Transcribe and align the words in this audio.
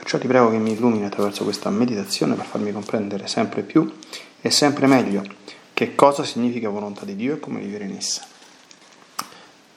Perciò 0.00 0.16
ti 0.16 0.26
prego 0.26 0.50
che 0.50 0.56
mi 0.56 0.72
illumini 0.72 1.04
attraverso 1.04 1.44
questa 1.44 1.68
meditazione 1.68 2.34
per 2.34 2.46
farmi 2.46 2.72
comprendere 2.72 3.26
sempre 3.26 3.60
più 3.60 3.98
e 4.40 4.50
sempre 4.50 4.86
meglio 4.86 5.22
che 5.74 5.94
cosa 5.94 6.24
significa 6.24 6.70
volontà 6.70 7.04
di 7.04 7.14
Dio 7.14 7.34
e 7.34 7.38
come 7.38 7.60
vivere 7.60 7.84
in 7.84 7.96
essa. 7.96 8.22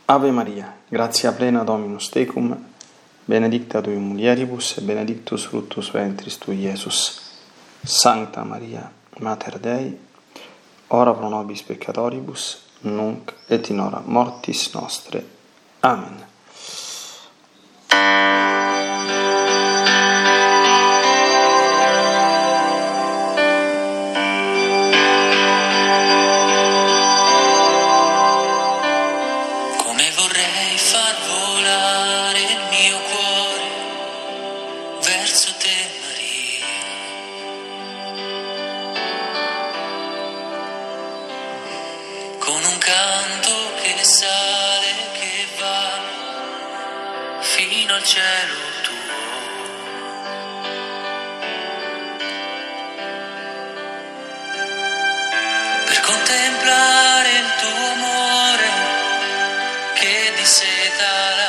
Ave 0.06 0.31
Maria, 0.31 0.78
grazia 0.88 1.33
plena 1.33 1.64
Dominus 1.64 2.08
tecum, 2.08 2.58
benedicta 3.25 3.81
tui 3.81 3.95
mulieribus 3.95 4.78
e 4.78 4.81
benedictus 4.83 5.45
fructus 5.45 5.92
ventris 5.92 6.38
tui, 6.38 6.58
Iesus. 6.58 7.22
Sancta 7.81 8.44
Maria, 8.44 8.89
Mater 9.20 9.59
Dei, 9.59 9.98
ora 10.88 11.14
pro 11.14 11.28
nobis 11.28 11.64
peccatoribus, 11.64 12.61
nunc 12.81 13.33
et 13.48 13.67
in 13.67 13.80
hora 13.81 14.02
mortis 14.05 14.72
nostre. 14.73 15.26
Amen. 15.81 16.31
contemplare 56.04 57.30
il 57.32 57.50
tuo 57.59 57.92
amore 57.94 58.72
che 59.94 60.34
di 60.36 60.45
seta 60.45 61.42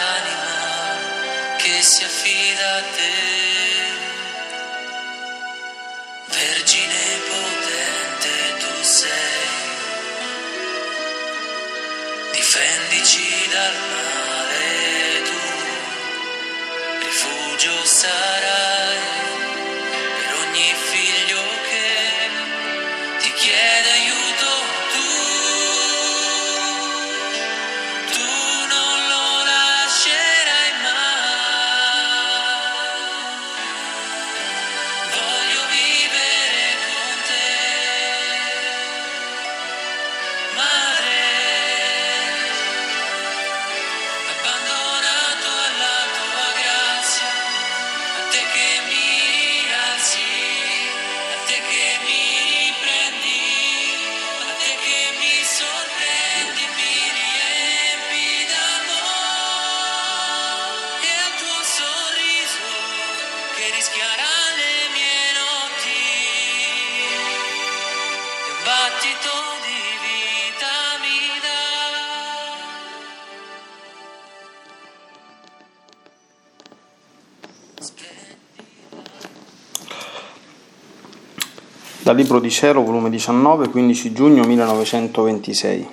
Dal 82.14 82.22
Libro 82.22 82.38
di 82.38 82.48
Cielo, 82.48 82.84
volume 82.84 83.10
19, 83.10 83.70
15 83.70 84.12
giugno 84.12 84.44
1926. 84.44 85.88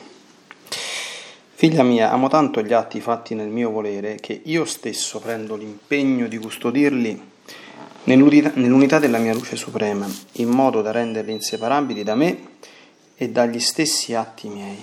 Figlia 1.56 1.82
mia, 1.82 2.12
amo 2.12 2.28
tanto 2.28 2.62
gli 2.62 2.74
atti 2.74 3.02
fatti 3.02 3.34
nel 3.34 3.48
mio 3.48 3.72
volere 3.72 4.18
che 4.22 4.40
io 4.46 4.64
stesso 4.66 5.18
prendo 5.20 5.56
l'impegno 5.56 6.28
di 6.28 6.38
custodirli 6.38 7.20
nell'unità, 8.04 9.00
della 9.00 9.18
mia 9.18 9.34
luce 9.34 9.56
suprema, 9.56 10.08
in 10.34 10.50
modo 10.50 10.84
da 10.84 10.92
renderli 10.92 11.32
inseparabili 11.32 12.04
da 12.04 12.14
me 12.14 12.50
e 13.16 13.30
dagli 13.30 13.60
stessi 13.60 14.14
atti 14.14 14.48
miei. 14.48 14.80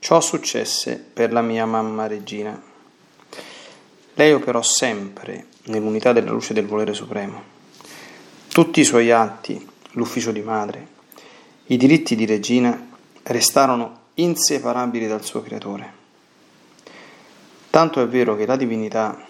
Ciò 0.00 0.20
successe 0.20 0.96
per 0.96 1.32
la 1.32 1.40
mia 1.40 1.66
mamma 1.66 2.08
regina. 2.08 2.60
Lei 4.14 4.32
operò 4.32 4.60
sempre 4.60 5.46
nell'unità 5.66 6.12
della 6.12 6.32
luce 6.32 6.52
del 6.52 6.66
volere 6.66 6.94
supremo. 6.94 7.58
Tutti 8.48 8.80
i 8.80 8.84
suoi 8.84 9.12
atti 9.12 9.69
l'ufficio 9.92 10.32
di 10.32 10.42
madre, 10.42 10.98
i 11.66 11.76
diritti 11.76 12.14
di 12.14 12.26
regina 12.26 12.88
restarono 13.22 13.98
inseparabili 14.14 15.06
dal 15.06 15.24
suo 15.24 15.42
creatore. 15.42 15.98
Tanto 17.70 18.02
è 18.02 18.08
vero 18.08 18.36
che 18.36 18.46
la 18.46 18.56
divinità, 18.56 19.24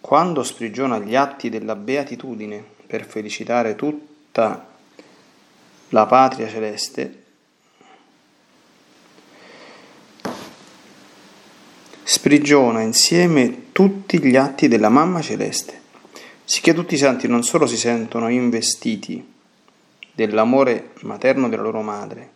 quando 0.00 0.42
sprigiona 0.42 0.98
gli 0.98 1.14
atti 1.14 1.50
della 1.50 1.76
beatitudine 1.76 2.64
per 2.86 3.04
felicitare 3.04 3.76
tutta 3.76 4.66
la 5.90 6.06
patria 6.06 6.48
celeste, 6.48 7.22
sprigiona 12.02 12.80
insieme 12.80 13.72
tutti 13.72 14.18
gli 14.18 14.36
atti 14.36 14.68
della 14.68 14.88
mamma 14.88 15.20
celeste, 15.20 15.80
sicché 16.44 16.72
tutti 16.72 16.94
i 16.94 16.98
santi 16.98 17.28
non 17.28 17.42
solo 17.42 17.66
si 17.66 17.76
sentono 17.76 18.28
investiti 18.28 19.31
dell'amore 20.12 20.90
materno 21.02 21.48
della 21.48 21.62
loro 21.62 21.82
madre, 21.82 22.30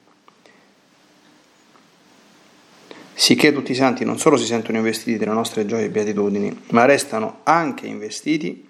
sicché 3.12 3.52
tutti 3.52 3.72
i 3.72 3.76
santi 3.76 4.04
non 4.04 4.18
solo 4.18 4.36
si 4.36 4.44
sentono 4.44 4.78
investiti 4.78 5.16
delle 5.16 5.32
nostre 5.32 5.66
gioie 5.66 5.84
e 5.84 5.90
beatitudini, 5.90 6.64
ma 6.70 6.84
restano 6.84 7.40
anche 7.44 7.86
investiti 7.86 8.68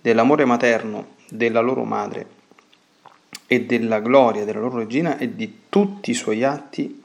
dell'amore 0.00 0.44
materno 0.44 1.14
della 1.28 1.60
loro 1.60 1.84
madre 1.84 2.34
e 3.46 3.64
della 3.64 4.00
gloria 4.00 4.44
della 4.44 4.60
loro 4.60 4.78
regina 4.78 5.18
e 5.18 5.34
di 5.34 5.60
tutti 5.68 6.10
i 6.10 6.14
suoi 6.14 6.44
atti 6.44 7.02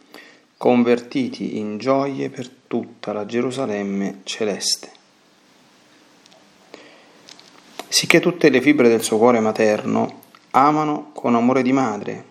convertiti 0.57 1.57
in 1.57 1.77
gioie 1.77 2.29
per 2.29 2.47
tutta 2.67 3.13
la 3.13 3.25
Gerusalemme 3.25 4.19
celeste. 4.23 4.89
Sicché 7.87 8.19
tutte 8.19 8.49
le 8.49 8.61
fibre 8.61 8.87
del 8.87 9.01
suo 9.01 9.17
cuore 9.17 9.39
materno 9.39 10.19
amano 10.51 11.11
con 11.13 11.35
amore 11.35 11.61
di 11.61 11.71
madre 11.71 12.25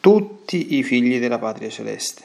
tutti 0.00 0.76
i 0.76 0.82
figli 0.82 1.18
della 1.18 1.38
patria 1.38 1.68
celeste 1.68 2.22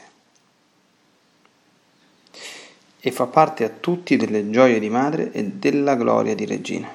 e 3.04 3.10
fa 3.10 3.26
parte 3.26 3.64
a 3.64 3.68
tutti 3.68 4.16
delle 4.16 4.48
gioie 4.50 4.78
di 4.78 4.88
madre 4.88 5.32
e 5.32 5.44
della 5.44 5.96
gloria 5.96 6.36
di 6.36 6.46
regina. 6.46 6.88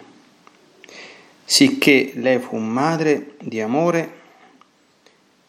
Sicché 1.44 2.14
lei 2.16 2.40
fu 2.40 2.56
madre 2.56 3.36
di 3.42 3.60
amore 3.60 4.12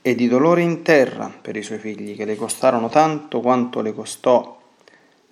e 0.03 0.17
di 0.17 0.27
dolore 0.27 0.63
in 0.63 0.83
terra 0.83 1.29
per 1.29 1.55
i 1.55 1.63
suoi 1.63 1.79
figli, 1.79 2.17
che 2.17 2.25
le 2.25 2.35
costarono 2.35 2.89
tanto 2.89 3.41
quanto 3.41 3.81
le 3.83 3.93
costò 3.93 4.61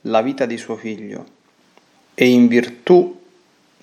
la 0.03 0.23
vita 0.23 0.47
di 0.47 0.57
suo 0.57 0.77
figlio, 0.77 1.25
e 2.15 2.29
in 2.29 2.47
virtù 2.47 3.16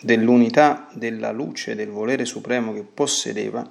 dell'unità 0.04 0.90
della 0.92 1.32
luce 1.32 1.76
del 1.76 1.90
volere 1.90 2.26
supremo 2.26 2.74
che 2.74 2.84
possedeva, 2.84 3.66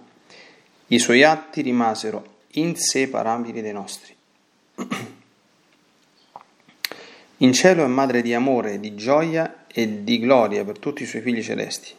i 0.86 0.98
suoi 0.98 1.22
atti 1.24 1.60
rimasero 1.60 2.40
inseparabili 2.52 3.60
dai 3.60 3.72
nostri. 3.72 4.16
In 7.38 7.52
cielo 7.52 7.84
è 7.84 7.86
madre 7.86 8.22
di 8.22 8.32
amore, 8.32 8.80
di 8.80 8.94
gioia 8.94 9.66
e 9.66 10.04
di 10.04 10.18
gloria 10.18 10.64
per 10.64 10.78
tutti 10.78 11.02
i 11.02 11.06
suoi 11.06 11.20
figli 11.20 11.42
celesti, 11.42 11.92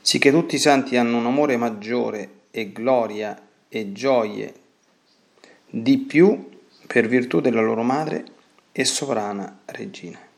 sicché 0.00 0.30
tutti 0.30 0.56
i 0.56 0.60
santi 0.60 0.96
hanno 0.96 1.16
un 1.16 1.26
amore 1.26 1.56
maggiore 1.56 2.28
e 2.50 2.70
gloria 2.70 3.40
e 3.68 3.92
gioie 3.92 4.54
di 5.70 5.98
più 5.98 6.50
per 6.86 7.08
virtù 7.08 7.40
della 7.40 7.62
loro 7.62 7.82
madre 7.82 8.24
e 8.72 8.84
sovrana 8.84 9.60
regina. 9.64 10.32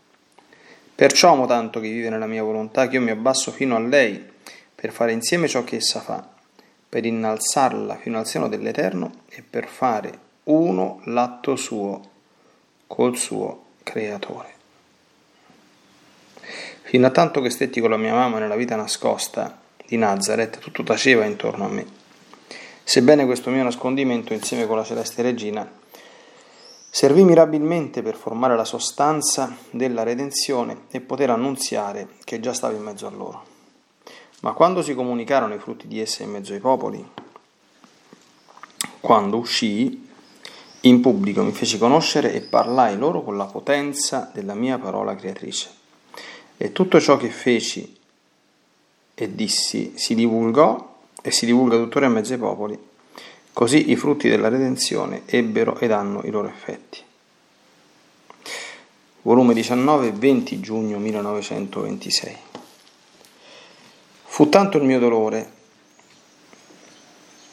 Perciò 0.96 1.32
amo 1.32 1.44
tanto 1.44 1.78
che 1.78 1.90
vive 1.90 2.08
nella 2.08 2.26
mia 2.26 2.43
volontà 2.43 2.88
che 2.88 2.94
io 2.96 3.02
mi 3.02 3.10
abbasso 3.10 3.52
fino 3.52 3.76
a 3.76 3.81
lei 3.81 4.32
per 4.75 4.93
fare 4.93 5.12
insieme 5.12 5.46
ciò 5.46 5.62
che 5.62 5.76
essa 5.76 6.00
fa, 6.00 6.26
per 6.88 7.04
innalzarla 7.04 7.96
fino 7.96 8.19
al 8.19 8.26
seno 8.26 8.48
dell'Eterno 8.48 9.25
e 9.28 9.43
per 9.43 9.66
fare 9.66 10.19
uno 10.44 11.02
l'atto 11.04 11.54
suo 11.54 12.00
col 12.87 13.14
suo 13.14 13.64
creatore. 13.82 14.54
Fino 16.81 17.06
a 17.06 17.10
tanto 17.10 17.43
che 17.43 17.50
stetti 17.50 17.78
con 17.81 17.90
la 17.90 17.98
mia 17.98 18.14
mamma 18.14 18.38
nella 18.38 18.56
vita 18.56 18.75
nascosta 18.75 19.60
di 19.84 19.98
Nazareth, 19.98 20.60
tutto 20.60 20.82
taceva 20.82 21.26
intorno 21.26 21.66
a 21.66 21.69
me. 21.69 21.87
Sebbene 22.82 23.26
questo 23.26 23.50
mio 23.50 23.64
nascondimento 23.64 24.32
insieme 24.32 24.66
con 24.66 24.78
la 24.78 24.84
celeste 24.84 25.20
regina 25.20 25.70
servì 26.90 27.24
mirabilmente 27.24 28.02
per 28.02 28.16
formare 28.16 28.56
la 28.56 28.64
sostanza 28.64 29.56
della 29.70 30.02
redenzione 30.02 30.82
e 30.90 31.00
poter 31.00 31.30
annunziare 31.30 32.08
che 32.24 32.40
già 32.40 32.52
stavo 32.52 32.76
in 32.76 32.82
mezzo 32.82 33.06
a 33.06 33.10
loro. 33.10 33.44
Ma 34.40 34.52
quando 34.52 34.82
si 34.82 34.94
comunicarono 34.94 35.54
i 35.54 35.58
frutti 35.58 35.88
di 35.88 36.00
essa 36.00 36.22
in 36.22 36.30
mezzo 36.30 36.52
ai 36.52 36.60
popoli, 36.60 37.04
quando 39.00 39.36
uscii, 39.36 40.08
in 40.80 41.00
pubblico 41.00 41.42
mi 41.42 41.52
feci 41.52 41.78
conoscere 41.78 42.32
e 42.32 42.40
parlai 42.42 42.96
loro 42.96 43.22
con 43.22 43.36
la 43.36 43.46
potenza 43.46 44.30
della 44.32 44.54
mia 44.54 44.78
parola 44.78 45.14
creatrice. 45.16 45.70
E 46.56 46.72
tutto 46.72 47.00
ciò 47.00 47.16
che 47.16 47.28
feci 47.28 47.96
e 49.14 49.34
dissi 49.34 49.94
si 49.96 50.14
divulgò 50.14 50.94
e 51.22 51.30
si 51.30 51.46
divulga 51.46 51.76
tuttora 51.76 52.06
in 52.06 52.12
mezzo 52.12 52.34
ai 52.34 52.38
popoli. 52.38 52.78
Così 53.56 53.91
i 53.91 53.97
frutti 53.97 54.29
della 54.29 54.49
redenzione 54.49 55.23
ebbero 55.25 55.79
ed 55.79 55.91
hanno 55.91 56.20
i 56.25 56.31
loro 56.31 56.47
effetti. 56.47 57.00
Volume 59.23 59.55
19, 59.55 60.12
20 60.12 60.61
giugno 60.61 60.99
1926. 60.99 62.37
Fu 64.25 64.50
tanto 64.50 64.76
il 64.76 64.85
mio 64.85 64.99
dolore 64.99 65.50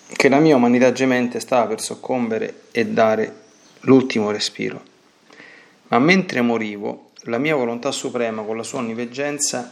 che 0.08 0.28
la 0.28 0.40
mia 0.40 0.58
umanità 0.58 0.92
gemente 0.92 1.40
stava 1.40 1.68
per 1.68 1.80
soccombere 1.80 2.64
e 2.72 2.86
dare 2.86 3.36
l'ultimo 3.84 4.30
respiro. 4.30 4.84
Ma 5.88 6.00
mentre 6.00 6.42
morivo, 6.42 7.12
la 7.28 7.38
mia 7.38 7.56
volontà 7.56 7.94
suprema, 7.94 8.42
con 8.42 8.58
la 8.58 8.64
sua 8.64 8.80
onniveggenza, 8.80 9.72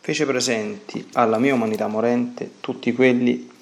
fece 0.00 0.24
presenti 0.24 1.06
alla 1.12 1.38
mia 1.38 1.52
umanità 1.52 1.86
morente 1.86 2.52
tutti 2.60 2.94
quelli 2.94 3.55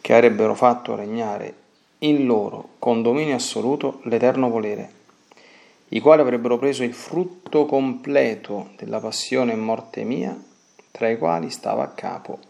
che 0.00 0.14
avrebbero 0.14 0.54
fatto 0.54 0.94
regnare 0.94 1.54
in 1.98 2.26
loro, 2.26 2.70
con 2.78 3.02
dominio 3.02 3.34
assoluto, 3.34 4.00
l'eterno 4.04 4.48
volere, 4.48 4.98
i 5.88 6.00
quali 6.00 6.20
avrebbero 6.20 6.58
preso 6.58 6.82
il 6.82 6.94
frutto 6.94 7.66
completo 7.66 8.70
della 8.76 9.00
passione 9.00 9.52
e 9.52 9.56
morte 9.56 10.04
mia, 10.04 10.36
tra 10.90 11.08
i 11.08 11.18
quali 11.18 11.50
stava 11.50 11.82
a 11.82 11.88
capo 11.88 12.48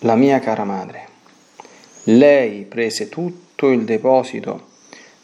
la 0.00 0.14
mia 0.14 0.38
cara 0.40 0.64
madre. 0.64 1.08
Lei 2.04 2.64
prese 2.64 3.08
tutto 3.08 3.70
il 3.70 3.84
deposito 3.84 4.74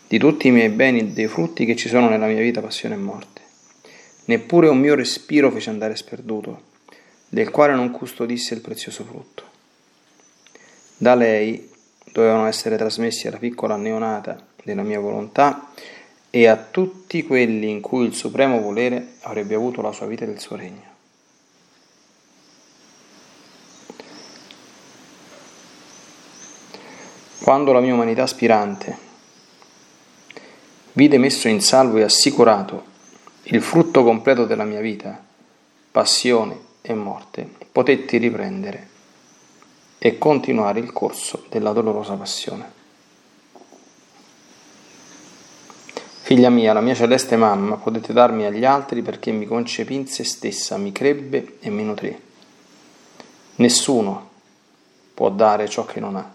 di 0.08 0.18
tutti 0.18 0.48
i 0.48 0.50
miei 0.50 0.70
beni 0.70 1.00
e 1.00 1.06
dei 1.08 1.28
frutti 1.28 1.66
che 1.66 1.76
ci 1.76 1.88
sono 1.88 2.08
nella 2.08 2.26
mia 2.26 2.40
vita, 2.40 2.60
passione 2.60 2.94
e 2.94 2.98
morte. 2.98 3.40
Neppure 4.24 4.68
un 4.68 4.78
mio 4.78 4.94
respiro 4.94 5.50
fece 5.50 5.68
andare 5.70 5.94
sperduto, 5.94 6.70
del 7.32 7.49
quale 7.49 7.75
non 7.75 7.90
custodisse 7.90 8.52
il 8.52 8.61
prezioso 8.61 9.05
frutto. 9.05 9.44
Da 10.99 11.14
lei 11.14 11.70
dovevano 12.12 12.44
essere 12.44 12.76
trasmessi 12.76 13.26
alla 13.26 13.38
piccola 13.38 13.76
neonata 13.76 14.38
della 14.62 14.82
mia 14.82 15.00
volontà 15.00 15.73
e 16.29 16.46
a 16.46 16.56
tutti 16.56 17.25
quelli 17.25 17.70
in 17.70 17.81
cui 17.81 18.05
il 18.05 18.12
supremo 18.12 18.61
volere 18.61 19.14
avrebbe 19.23 19.55
avuto 19.55 19.81
la 19.81 19.93
sua 19.93 20.05
vita 20.05 20.26
e 20.26 20.29
il 20.29 20.40
suo 20.40 20.56
regno. 20.56 20.90
Quando 27.40 27.73
la 27.73 27.81
mia 27.81 27.94
umanità 27.94 28.25
aspirante 28.25 28.99
vide 30.93 31.17
messo 31.17 31.49
in 31.49 31.62
salvo 31.62 31.96
e 31.96 32.02
assicurato 32.02 32.85
il 33.44 33.62
frutto 33.62 34.05
completo 34.05 34.44
della 34.44 34.64
mia 34.64 34.81
vita, 34.81 35.19
passione 35.90 36.71
e 36.82 36.94
morte, 36.94 37.49
potetti 37.70 38.19
riprendere 38.19 38.88
e 39.99 40.19
continuare 40.19 40.81
il 40.81 40.93
corso 40.93 41.44
della 41.49 41.73
dolorosa 41.73 42.14
passione. 42.14 42.81
Figlia 46.23 46.50
mia, 46.50 46.73
la 46.73 46.81
mia 46.81 46.94
celeste 46.94 47.37
mamma 47.37 47.76
potete 47.76 48.12
darmi 48.12 48.44
agli 48.44 48.64
altri 48.64 49.02
perché 49.02 49.31
mi 49.31 49.46
concepì 49.46 49.94
in 49.94 50.06
se 50.06 50.25
stessa, 50.25 50.76
mi 50.76 50.90
crebbe 50.93 51.58
e 51.61 51.70
mi 51.70 51.84
nutrì. 51.84 52.20
Nessuno 53.56 54.31
può 55.14 55.31
dare 55.31 55.69
ciò 55.69 55.85
che 55.85 56.00
non 56.00 56.16
ha 56.16 56.33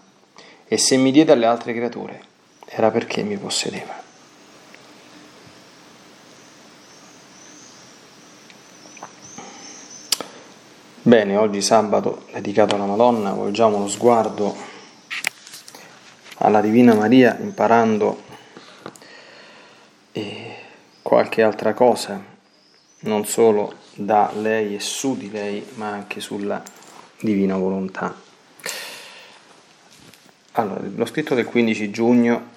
e 0.66 0.78
se 0.78 0.96
mi 0.96 1.10
diede 1.10 1.32
alle 1.32 1.46
altre 1.46 1.74
creature 1.74 2.22
era 2.66 2.90
perché 2.90 3.22
mi 3.22 3.36
possedeva. 3.36 4.07
Bene, 11.08 11.38
oggi 11.38 11.62
sabato 11.62 12.26
dedicato 12.34 12.74
alla 12.74 12.84
Madonna, 12.84 13.32
volgiamo 13.32 13.78
lo 13.78 13.88
sguardo 13.88 14.54
alla 16.40 16.60
Divina 16.60 16.92
Maria 16.92 17.34
imparando 17.40 18.22
eh, 20.12 20.54
qualche 21.00 21.42
altra 21.42 21.72
cosa, 21.72 22.22
non 23.04 23.24
solo 23.24 23.76
da 23.94 24.30
lei 24.34 24.74
e 24.74 24.80
su 24.80 25.16
di 25.16 25.30
lei, 25.30 25.66
ma 25.76 25.88
anche 25.88 26.20
sulla 26.20 26.62
Divina 27.18 27.56
Volontà. 27.56 28.14
Allora, 30.52 30.82
lo 30.94 31.06
scritto 31.06 31.34
del 31.34 31.46
15 31.46 31.90
giugno 31.90 32.48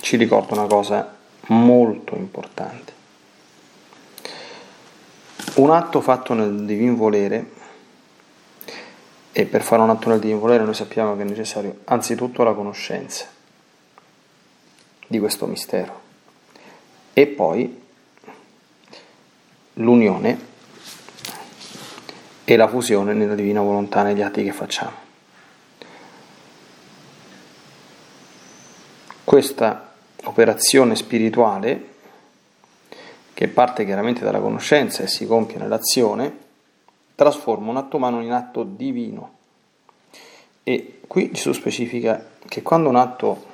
ci 0.00 0.16
ricorda 0.16 0.54
una 0.54 0.66
cosa 0.66 1.16
molto 1.46 2.16
importante. 2.16 2.91
Un 5.54 5.70
atto 5.70 6.00
fatto 6.00 6.32
nel 6.34 6.64
divin 6.64 6.96
volere, 6.96 7.60
e 9.32 9.46
per 9.46 9.62
fare 9.62 9.82
un 9.82 9.90
atto 9.90 10.08
nel 10.08 10.18
divin 10.18 10.38
volere 10.38 10.64
noi 10.64 10.74
sappiamo 10.74 11.16
che 11.16 11.22
è 11.22 11.24
necessario 11.24 11.80
anzitutto 11.84 12.42
la 12.42 12.52
conoscenza 12.52 13.26
di 15.06 15.18
questo 15.18 15.46
mistero 15.46 16.00
e 17.14 17.26
poi 17.26 17.80
l'unione 19.74 20.50
e 22.44 22.56
la 22.56 22.68
fusione 22.68 23.14
nella 23.14 23.34
divina 23.34 23.60
volontà 23.62 24.02
negli 24.02 24.20
atti 24.20 24.44
che 24.44 24.52
facciamo. 24.52 25.00
Questa 29.24 29.94
operazione 30.24 30.94
spirituale, 30.94 31.91
che 33.42 33.48
parte 33.48 33.84
chiaramente 33.84 34.22
dalla 34.22 34.38
conoscenza 34.38 35.02
e 35.02 35.08
si 35.08 35.26
compie 35.26 35.58
nell'azione, 35.58 36.32
trasforma 37.16 37.70
un 37.70 37.76
atto 37.76 37.96
umano 37.96 38.22
in 38.22 38.30
atto 38.30 38.62
divino. 38.62 39.38
E 40.62 41.00
qui 41.08 41.32
Gesù 41.32 41.50
specifica 41.50 42.24
che 42.46 42.62
quando 42.62 42.88
un 42.88 42.94
atto 42.94 43.46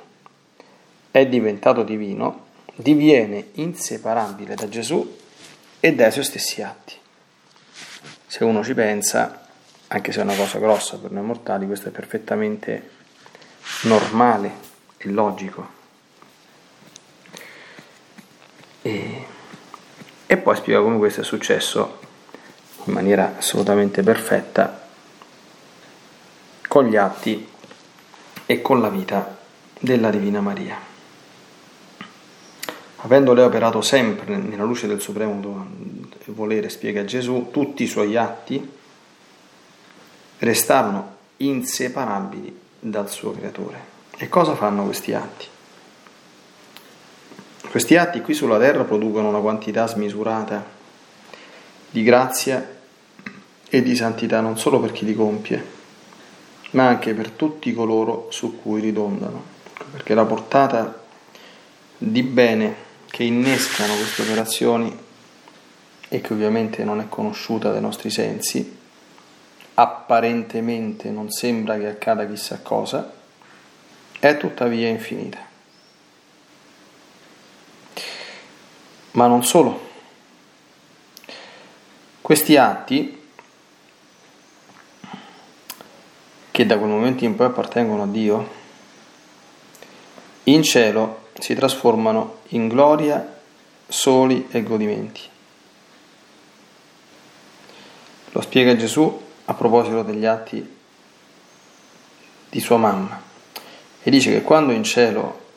è 1.09 1.25
diventato 1.25 1.81
divino, 1.81 2.45
diviene 2.75 3.47
inseparabile 3.53 4.53
da 4.53 4.69
Gesù 4.69 5.17
e 5.79 5.95
dai 5.95 6.11
suoi 6.11 6.23
stessi 6.23 6.61
atti. 6.61 6.93
Se 8.27 8.43
uno 8.43 8.63
ci 8.63 8.75
pensa, 8.75 9.47
anche 9.87 10.11
se 10.11 10.19
è 10.19 10.23
una 10.23 10.35
cosa 10.35 10.59
grossa 10.59 10.99
per 10.99 11.09
noi 11.09 11.23
mortali, 11.23 11.65
questo 11.65 11.87
è 11.87 11.91
perfettamente 11.91 12.91
normale 13.85 14.51
e 14.97 15.09
logico. 15.09 15.67
E, 18.83 19.37
e 20.31 20.37
poi 20.37 20.55
spiega 20.55 20.79
come 20.79 20.99
questo 20.99 21.21
è 21.21 21.23
successo 21.23 21.97
in 22.83 22.93
maniera 22.93 23.33
assolutamente 23.39 24.03
perfetta 24.03 24.87
con 26.67 26.85
gli 26.85 26.95
atti 26.95 27.49
e 28.45 28.61
con 28.61 28.79
la 28.79 28.89
vita 28.89 29.39
della 29.79 30.11
Divina 30.11 30.39
Maria. 30.39 30.77
Avendo 32.97 33.33
lei 33.33 33.43
operato 33.43 33.81
sempre 33.81 34.37
nella 34.37 34.65
luce 34.65 34.85
del 34.85 35.01
supremo 35.01 35.39
volere, 36.27 36.69
spiega 36.69 37.03
Gesù, 37.05 37.47
tutti 37.51 37.81
i 37.81 37.87
suoi 37.87 38.15
atti 38.15 38.71
restarono 40.37 41.15
inseparabili 41.37 42.55
dal 42.79 43.09
suo 43.09 43.31
creatore. 43.31 43.83
E 44.15 44.29
cosa 44.29 44.53
fanno 44.53 44.83
questi 44.83 45.11
atti? 45.11 45.47
Questi 47.69 47.97
atti 47.97 48.21
qui 48.21 48.33
sulla 48.33 48.57
terra 48.57 48.83
producono 48.83 49.29
una 49.29 49.41
quantità 49.41 49.85
smisurata 49.85 50.65
di 51.91 52.01
grazia 52.01 52.67
e 53.69 53.83
di 53.83 53.95
santità 53.95 54.41
non 54.41 54.57
solo 54.57 54.79
per 54.79 54.91
chi 54.91 55.05
li 55.05 55.13
compie, 55.13 55.63
ma 56.71 56.87
anche 56.87 57.13
per 57.13 57.29
tutti 57.29 57.71
coloro 57.71 58.25
su 58.31 58.59
cui 58.59 58.81
ridondano, 58.81 59.43
perché 59.91 60.15
la 60.15 60.25
portata 60.25 61.03
di 61.95 62.23
bene 62.23 62.73
che 63.05 63.23
innescano 63.23 63.93
queste 63.93 64.23
operazioni 64.23 64.97
e 66.07 66.21
che 66.21 66.33
ovviamente 66.33 66.83
non 66.83 66.99
è 66.99 67.05
conosciuta 67.07 67.71
dai 67.71 67.81
nostri 67.81 68.09
sensi, 68.09 68.77
apparentemente 69.75 71.11
non 71.11 71.29
sembra 71.29 71.77
che 71.77 71.85
accada 71.85 72.25
chissà 72.25 72.61
cosa, 72.63 73.13
è 74.17 74.37
tuttavia 74.37 74.87
infinita. 74.87 75.48
Ma 79.11 79.27
non 79.27 79.43
solo. 79.43 79.87
Questi 82.21 82.57
atti, 82.57 83.21
che 86.51 86.65
da 86.65 86.77
quel 86.77 86.89
momento 86.89 87.23
in 87.23 87.35
poi 87.35 87.47
appartengono 87.47 88.03
a 88.03 88.07
Dio, 88.07 88.49
in 90.43 90.63
cielo 90.63 91.27
si 91.39 91.55
trasformano 91.55 92.39
in 92.49 92.67
gloria, 92.67 93.37
soli 93.87 94.47
e 94.51 94.61
godimenti. 94.61 95.21
Lo 98.31 98.41
spiega 98.41 98.75
Gesù 98.75 99.27
a 99.45 99.53
proposito 99.53 100.03
degli 100.03 100.25
atti 100.25 100.77
di 102.49 102.59
sua 102.59 102.77
mamma 102.77 103.21
e 104.01 104.11
dice 104.11 104.31
che 104.31 104.41
quando 104.41 104.71
in 104.71 104.83
cielo 104.83 105.47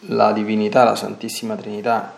la 0.00 0.32
divinità, 0.32 0.84
la 0.84 0.94
Santissima 0.94 1.56
Trinità, 1.56 2.17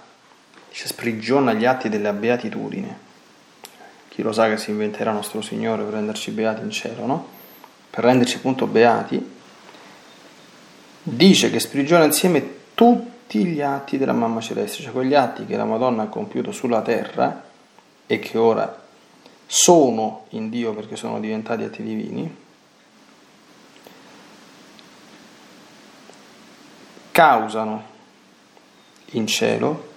dice, 0.70 0.86
sprigiona 0.86 1.52
gli 1.52 1.64
atti 1.66 1.88
della 1.88 2.12
beatitudine, 2.12 3.08
chi 4.08 4.22
lo 4.22 4.32
sa 4.32 4.48
che 4.48 4.56
si 4.56 4.70
inventerà 4.70 5.12
nostro 5.12 5.42
Signore 5.42 5.82
per 5.82 5.94
renderci 5.94 6.30
beati 6.30 6.62
in 6.62 6.70
cielo, 6.70 7.06
no? 7.06 7.26
Per 7.90 8.02
renderci 8.02 8.36
appunto 8.36 8.66
beati, 8.66 9.38
dice 11.02 11.50
che 11.50 11.58
sprigiona 11.58 12.04
insieme 12.04 12.58
tutti 12.74 13.44
gli 13.44 13.60
atti 13.60 13.98
della 13.98 14.12
mamma 14.12 14.40
celeste, 14.40 14.82
cioè 14.82 14.92
quegli 14.92 15.14
atti 15.14 15.44
che 15.44 15.56
la 15.56 15.64
Madonna 15.64 16.04
ha 16.04 16.08
compiuto 16.08 16.52
sulla 16.52 16.82
terra 16.82 17.48
e 18.06 18.18
che 18.18 18.38
ora 18.38 18.82
sono 19.46 20.26
in 20.30 20.48
Dio 20.48 20.72
perché 20.72 20.94
sono 20.94 21.18
diventati 21.18 21.64
atti 21.64 21.82
divini, 21.82 22.36
causano 27.10 27.84
in 29.12 29.26
cielo 29.26 29.89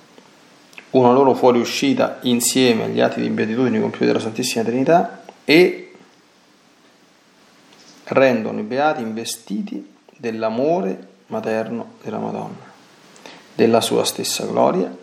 una 0.94 1.12
loro 1.12 1.34
fuoriuscita 1.34 2.20
insieme 2.22 2.86
agli 2.86 3.00
atti 3.00 3.22
di 3.22 3.30
beatitudine 3.30 3.80
compiuti 3.80 4.06
dalla 4.06 4.20
Santissima 4.20 4.64
Trinità 4.64 5.24
e 5.46 5.92
rendono 8.06 8.60
i 8.60 8.64
beati 8.64 9.02
investiti 9.02 9.92
dell'amore 10.18 11.08
materno 11.28 11.94
della 12.04 12.20
Madonna 12.20 12.72
della 13.56 13.82
sua 13.82 14.04
stessa 14.04 14.46
gloria 14.46 14.96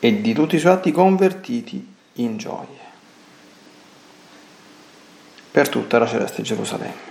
e 0.00 0.20
di 0.20 0.32
tutti 0.32 0.56
i 0.56 0.58
suoi 0.58 0.72
atti 0.72 0.92
convertiti 0.92 1.94
in 2.14 2.36
gioie 2.36 2.76
per 5.50 5.68
tutta 5.68 5.98
la 5.98 6.06
celeste 6.06 6.42
Gerusalemme. 6.42 7.07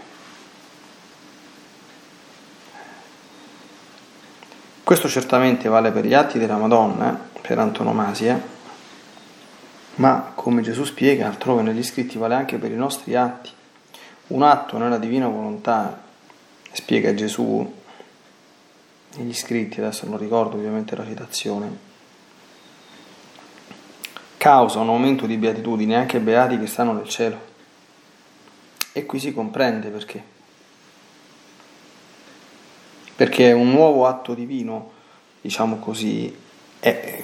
Questo 4.87 5.09
certamente 5.09 5.67
vale 5.67 5.91
per 5.91 6.05
gli 6.05 6.13
atti 6.13 6.39
della 6.39 6.55
Madonna, 6.55 7.19
per 7.41 7.59
antonomasia, 7.59 8.41
ma 9.95 10.31
come 10.33 10.61
Gesù 10.61 10.85
spiega 10.85 11.27
altrove 11.27 11.61
negli 11.61 11.83
scritti 11.83 12.17
vale 12.17 12.35
anche 12.35 12.57
per 12.57 12.71
i 12.71 12.77
nostri 12.77 13.13
atti. 13.13 13.49
Un 14.27 14.43
atto 14.43 14.77
nella 14.77 14.97
divina 14.97 15.27
volontà, 15.27 16.03
spiega 16.71 17.13
Gesù 17.13 17.69
negli 19.17 19.33
scritti, 19.33 19.81
adesso 19.81 20.07
non 20.07 20.17
ricordo 20.17 20.55
ovviamente 20.55 20.95
la 20.95 21.03
citazione, 21.03 21.77
causa 24.37 24.79
un 24.79 24.87
aumento 24.87 25.25
di 25.25 25.35
beatitudine 25.35 25.97
anche 25.97 26.21
beati 26.21 26.57
che 26.57 26.67
stanno 26.67 26.93
nel 26.93 27.09
cielo. 27.09 27.37
E 28.93 29.05
qui 29.05 29.19
si 29.19 29.33
comprende 29.33 29.89
perché. 29.89 30.35
Perché 33.17 33.51
un 33.51 33.71
nuovo 33.71 34.05
atto 34.05 34.35
divino, 34.35 34.91
diciamo 35.41 35.77
così, 35.77 36.33
è 36.79 37.23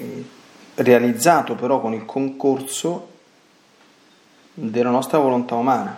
realizzato 0.74 1.54
però 1.54 1.80
con 1.80 1.94
il 1.94 2.04
concorso 2.04 3.10
della 4.56 4.90
nostra 4.90 5.20
volontà 5.20 5.54
umana, 5.54 5.96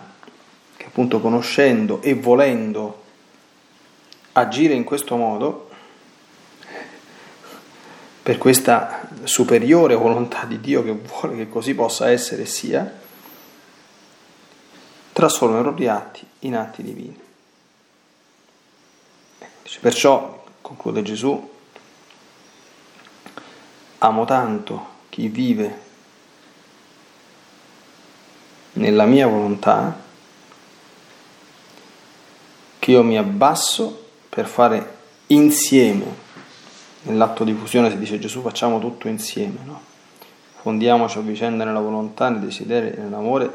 che 0.76 0.84
appunto 0.84 1.18
conoscendo 1.18 2.02
e 2.02 2.12
volendo 2.12 3.04
agire 4.32 4.74
in 4.74 4.84
questo 4.84 5.16
modo, 5.16 5.70
per 8.22 8.36
questa 8.36 9.08
superiore 9.24 9.94
volontà 9.94 10.44
di 10.44 10.60
Dio 10.60 10.84
che 10.84 10.92
vuole 10.92 11.36
che 11.36 11.48
così 11.48 11.74
possa 11.74 12.10
essere 12.10 12.42
e 12.42 12.46
sia, 12.46 12.98
trasforma 15.14 15.58
i 15.58 15.62
propri 15.62 15.88
atti 15.88 16.26
in 16.40 16.54
atti 16.54 16.82
divini. 16.82 17.24
Perciò, 19.80 20.44
conclude 20.60 21.02
Gesù, 21.02 21.50
amo 23.98 24.24
tanto 24.24 24.86
chi 25.08 25.28
vive 25.28 25.84
nella 28.74 29.04
mia 29.04 29.26
volontà 29.26 30.04
che 32.78 32.90
io 32.90 33.02
mi 33.02 33.18
abbasso 33.18 34.04
per 34.28 34.46
fare 34.46 34.94
insieme 35.28 36.24
nell'atto 37.06 37.44
di 37.44 37.52
fusione 37.52 37.90
si 37.90 37.98
dice 37.98 38.18
Gesù 38.18 38.42
facciamo 38.42 38.78
tutto 38.78 39.08
insieme, 39.08 39.58
no? 39.64 39.80
fondiamoci 40.60 41.18
a 41.18 41.20
vicenda 41.20 41.64
nella 41.64 41.80
volontà, 41.80 42.28
nei 42.28 42.40
desideri 42.40 42.90
e 42.90 43.00
nell'amore, 43.00 43.46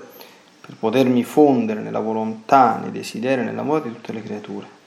per 0.62 0.75
potermi 0.77 1.24
fondere 1.24 1.82
nella 1.82 2.00
volontà, 2.00 2.77
nei 2.77 2.91
desideri 2.91 3.41
e 3.41 3.44
nell'amore 3.44 3.84
di 3.84 3.89
tutte 3.89 4.13
le 4.13 4.24
creature. 4.24 4.80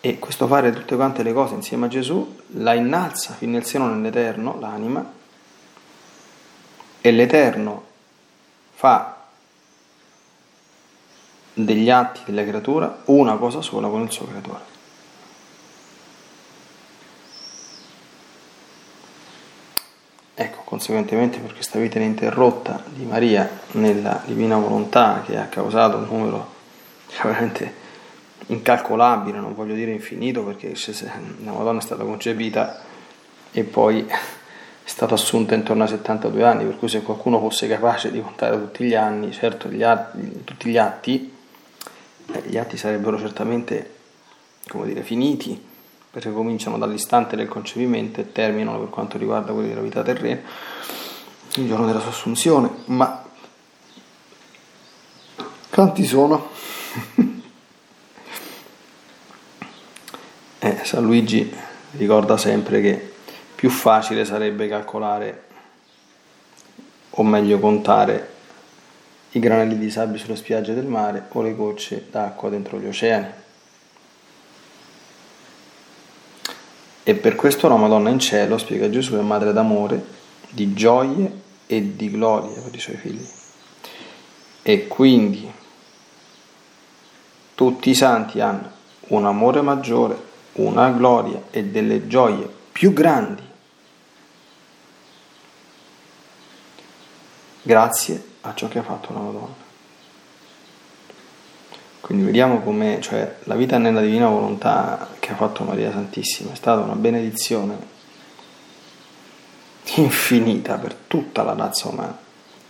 E 0.00 0.18
questo 0.18 0.46
fare 0.46 0.72
tutte 0.72 0.96
quante 0.96 1.22
le 1.22 1.32
cose 1.32 1.54
insieme 1.54 1.86
a 1.86 1.88
Gesù 1.88 2.38
la 2.54 2.74
innalza 2.74 3.34
fino 3.34 3.52
nel 3.52 3.64
seno 3.64 3.86
nell'Eterno, 3.86 4.58
l'anima, 4.58 5.12
e 7.02 7.10
l'Eterno 7.10 7.84
fa 8.72 9.26
degli 11.52 11.90
atti 11.90 12.20
della 12.24 12.44
creatura 12.44 13.02
una 13.06 13.36
cosa 13.36 13.60
sola 13.60 13.88
con 13.88 14.02
il 14.02 14.10
suo 14.10 14.26
creatore. 14.26 14.70
conseguentemente 20.70 21.40
per 21.40 21.52
questa 21.52 21.80
vita 21.80 21.98
ininterrotta 21.98 22.84
di 22.86 23.04
Maria 23.04 23.50
nella 23.72 24.22
divina 24.24 24.56
volontà 24.56 25.20
che 25.26 25.36
ha 25.36 25.46
causato 25.46 25.96
un 25.96 26.06
numero 26.08 26.48
veramente 27.20 27.79
incalcolabile, 28.52 29.38
non 29.38 29.54
voglio 29.54 29.74
dire 29.74 29.90
infinito 29.92 30.44
perché 30.44 30.74
la 31.44 31.52
Madonna 31.52 31.78
è 31.78 31.82
stata 31.82 32.04
concepita 32.04 32.80
e 33.50 33.64
poi 33.64 34.04
è 34.06 34.18
stata 34.84 35.14
assunta 35.14 35.54
intorno 35.54 35.82
ai 35.82 35.88
72 35.88 36.44
anni, 36.44 36.64
per 36.64 36.78
cui 36.78 36.88
se 36.88 37.02
qualcuno 37.02 37.38
fosse 37.38 37.68
capace 37.68 38.10
di 38.10 38.20
contare 38.20 38.56
tutti 38.58 38.84
gli 38.84 38.94
anni, 38.94 39.32
certo 39.32 39.68
gli 39.68 39.82
atti, 39.82 40.44
tutti 40.44 40.70
gli 40.70 40.78
atti, 40.78 41.32
gli 42.44 42.56
atti 42.56 42.76
sarebbero 42.76 43.18
certamente 43.18 43.98
come 44.68 44.86
dire, 44.86 45.02
finiti 45.02 45.68
perché 46.10 46.32
cominciano 46.32 46.76
dall'istante 46.76 47.36
del 47.36 47.48
concepimento 47.48 48.20
e 48.20 48.32
terminano 48.32 48.80
per 48.80 48.90
quanto 48.90 49.16
riguarda 49.16 49.52
quelli 49.52 49.68
della 49.68 49.80
vita 49.80 50.02
terrena, 50.02 50.40
il 51.54 51.66
giorno 51.66 51.86
della 51.86 52.00
sua 52.00 52.10
assunzione, 52.10 52.68
ma 52.86 53.28
Quanti 55.70 56.04
sono? 56.04 56.50
eh, 60.78 60.84
San 60.84 61.04
Luigi 61.04 61.52
ricorda 61.92 62.36
sempre 62.36 62.80
che 62.80 63.12
più 63.54 63.70
facile 63.70 64.24
sarebbe 64.24 64.68
calcolare, 64.68 65.42
o 67.10 67.22
meglio 67.22 67.58
contare, 67.58 68.28
i 69.32 69.38
granelli 69.38 69.78
di 69.78 69.90
sabbia 69.90 70.18
sulle 70.18 70.36
spiagge 70.36 70.74
del 70.74 70.86
mare 70.86 71.26
o 71.28 71.42
le 71.42 71.54
gocce 71.54 72.06
d'acqua 72.10 72.48
dentro 72.48 72.78
gli 72.78 72.86
oceani. 72.86 73.38
E 77.02 77.14
per 77.14 77.34
questo 77.34 77.68
la 77.68 77.76
Madonna 77.76 78.10
in 78.10 78.18
cielo, 78.18 78.58
spiega 78.58 78.88
Gesù, 78.88 79.16
è 79.16 79.20
madre 79.20 79.52
d'amore, 79.52 80.04
di 80.48 80.72
gioie 80.74 81.40
e 81.66 81.96
di 81.96 82.10
gloria 82.10 82.60
per 82.60 82.74
i 82.74 82.80
suoi 82.80 82.96
figli. 82.96 83.26
E 84.62 84.86
quindi 84.86 85.50
tutti 87.54 87.90
i 87.90 87.94
santi 87.94 88.40
hanno 88.40 88.70
un 89.08 89.26
amore 89.26 89.60
maggiore, 89.60 90.28
una 90.54 90.90
gloria 90.90 91.42
e 91.50 91.64
delle 91.64 92.06
gioie 92.06 92.48
più 92.72 92.92
grandi. 92.92 93.42
Grazie 97.62 98.24
a 98.42 98.54
ciò 98.54 98.68
che 98.68 98.78
ha 98.78 98.82
fatto 98.82 99.12
la 99.12 99.20
Madonna. 99.20 99.68
Quindi 102.00 102.24
vediamo 102.24 102.60
come 102.60 102.98
cioè, 103.00 103.36
la 103.44 103.54
vita 103.54 103.78
nella 103.78 104.00
divina 104.00 104.26
volontà 104.26 105.10
che 105.20 105.30
ha 105.30 105.36
fatto 105.36 105.62
Maria 105.62 105.92
Santissima 105.92 106.52
è 106.52 106.56
stata 106.56 106.80
una 106.80 106.96
benedizione 106.96 107.76
infinita 109.94 110.76
per 110.76 110.94
tutta 110.94 111.42
la 111.42 111.54
razza 111.54 111.88
umana 111.88 112.18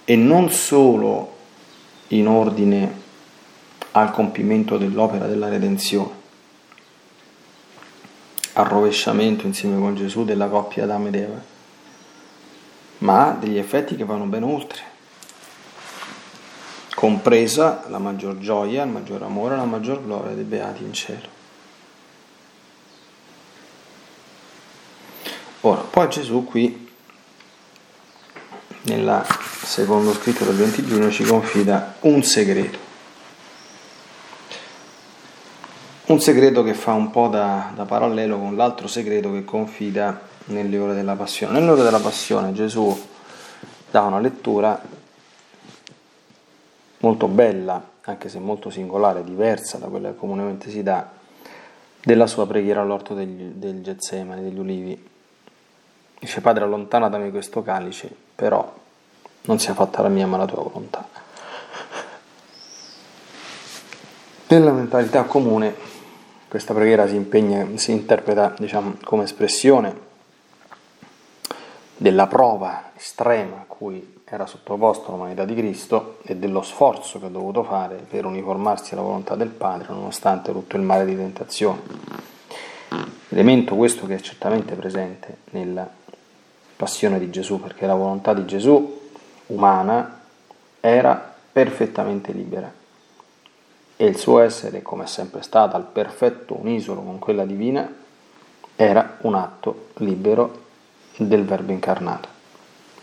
e 0.05 0.17
non 0.17 0.51
solo 0.51 1.37
in 2.09 2.27
ordine 2.27 3.01
al 3.93 4.11
compimento 4.11 4.77
dell'opera 4.77 5.27
della 5.27 5.49
redenzione, 5.49 6.13
al 8.61 8.67
rovesciamento 8.67 9.47
insieme 9.47 9.79
con 9.79 9.95
Gesù 9.95 10.25
della 10.25 10.49
coppia 10.49 10.85
Adamo 10.85 11.09
ed 11.09 11.15
Eva, 11.15 11.43
ma 12.99 13.37
degli 13.39 13.59
effetti 13.59 13.97
che 13.97 14.05
vanno 14.05 14.25
ben 14.25 14.43
oltre 14.43 14.91
compresa 17.01 17.85
la 17.89 17.99
maggior 17.99 18.39
gioia, 18.41 18.83
il 18.83 18.91
maggior 18.91 19.23
amore, 19.23 19.57
la 19.57 19.65
maggior 19.65 20.05
gloria 20.05 20.35
dei 20.35 20.45
beati 20.45 20.83
in 20.83 20.93
cielo. 20.93 21.39
Ora, 25.63 25.81
poi 25.81 26.09
Gesù 26.11 26.45
qui, 26.45 26.91
nel 28.83 29.27
secondo 29.63 30.13
scritto 30.13 30.45
del 30.45 30.57
20 30.57 30.85
giugno, 30.85 31.11
ci 31.11 31.25
confida 31.25 31.97
un 32.01 32.23
segreto. 32.23 32.90
Un 36.11 36.19
segreto 36.19 36.65
che 36.65 36.75
fa 36.75 36.93
un 36.93 37.13
po' 37.13 37.29
da, 37.29 37.71
da 37.73 37.85
parallelo 37.85 38.37
con 38.37 38.57
l'altro 38.57 38.89
segreto 38.89 39.31
che 39.31 39.45
confida 39.45 40.21
nelle 40.47 40.77
ore 40.77 40.93
della 40.93 41.15
passione. 41.15 41.53
Nelle 41.53 41.71
ore 41.71 41.85
della 41.85 42.01
passione 42.01 42.53
Gesù 42.53 43.01
dà 43.89 44.01
una 44.01 44.19
lettura 44.19 44.83
molto 46.99 47.29
bella, 47.29 47.81
anche 48.01 48.29
se 48.29 48.41
molto 48.41 48.71
singolare, 48.71 49.23
diversa 49.23 49.79
da 49.79 49.87
quella 49.87 50.09
che 50.09 50.17
comunemente 50.17 50.69
si 50.69 50.83
dà, 50.83 51.09
della 52.03 52.27
sua 52.27 52.45
preghiera 52.45 52.81
all'orto 52.81 53.15
degli, 53.15 53.45
del 53.45 53.81
Getsemani, 53.81 54.43
degli 54.43 54.59
ulivi. 54.59 55.09
Dice, 56.19 56.41
Padre, 56.41 56.65
allontana 56.65 57.09
da 57.09 57.19
me 57.19 57.31
questo 57.31 57.63
calice, 57.63 58.13
però 58.35 58.75
non 59.43 59.61
sia 59.61 59.75
fatta 59.75 60.03
la 60.03 60.09
mia 60.09 60.27
ma 60.27 60.39
la 60.39 60.47
tua 60.47 60.61
volontà. 60.61 61.07
Nella 64.49 64.73
mentalità 64.73 65.23
comune 65.23 65.99
questa 66.51 66.75
preghiera 66.75 67.07
si, 67.07 67.15
impegna, 67.15 67.65
si 67.77 67.93
interpreta 67.93 68.57
diciamo, 68.59 68.97
come 69.05 69.23
espressione 69.23 70.09
della 71.97 72.27
prova 72.27 72.91
estrema 72.97 73.59
a 73.59 73.65
cui 73.69 74.19
era 74.25 74.47
sottoposto 74.47 75.11
all'umanità 75.11 75.45
di 75.45 75.55
Cristo 75.55 76.19
e 76.25 76.35
dello 76.35 76.63
sforzo 76.63 77.21
che 77.21 77.27
ha 77.27 77.29
dovuto 77.29 77.63
fare 77.63 78.05
per 78.09 78.25
uniformarsi 78.25 78.95
alla 78.95 79.05
volontà 79.05 79.37
del 79.37 79.51
Padre 79.51 79.93
nonostante 79.93 80.51
tutto 80.51 80.75
il 80.75 80.83
mare 80.83 81.05
di 81.05 81.15
tentazione. 81.15 81.83
Elemento 83.29 83.77
questo 83.77 84.07
che 84.07 84.17
è 84.17 84.21
certamente 84.21 84.75
presente 84.75 85.37
nella 85.51 85.89
passione 86.75 87.21
di 87.21 87.31
Gesù, 87.31 87.61
perché 87.61 87.87
la 87.87 87.95
volontà 87.95 88.35
di 88.35 88.45
Gesù 88.45 89.09
umana 89.47 90.21
era 90.81 91.33
perfettamente 91.53 92.33
libera 92.33 92.80
e 94.01 94.07
il 94.07 94.17
suo 94.17 94.39
essere, 94.39 94.81
come 94.81 95.05
è 95.05 95.07
sempre 95.07 95.43
stata, 95.43 95.77
al 95.77 95.85
perfetto 95.85 96.59
unisolo 96.59 97.03
con 97.03 97.19
quella 97.19 97.45
divina, 97.45 97.87
era 98.75 99.19
un 99.21 99.35
atto 99.35 99.89
libero 99.97 100.69
del 101.19 101.45
Verbo 101.45 101.73
incarnato 101.73 102.27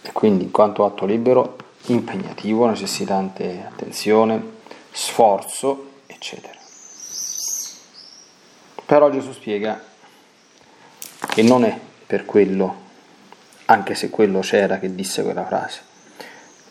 e 0.01 0.11
quindi 0.11 0.45
in 0.45 0.49
quanto 0.49 0.85
atto 0.85 1.05
libero 1.05 1.55
impegnativo, 1.85 2.65
necessitante 2.65 3.63
attenzione, 3.69 4.41
sforzo, 4.89 5.99
eccetera. 6.07 6.57
Però 8.83 9.11
Gesù 9.11 9.33
spiega 9.33 9.79
che 11.27 11.43
non 11.43 11.63
è 11.63 11.79
per 12.07 12.25
quello, 12.25 12.75
anche 13.65 13.93
se 13.93 14.09
quello 14.09 14.39
c'era 14.39 14.79
che 14.79 14.95
disse 14.95 15.21
quella 15.21 15.45
frase. 15.45 15.79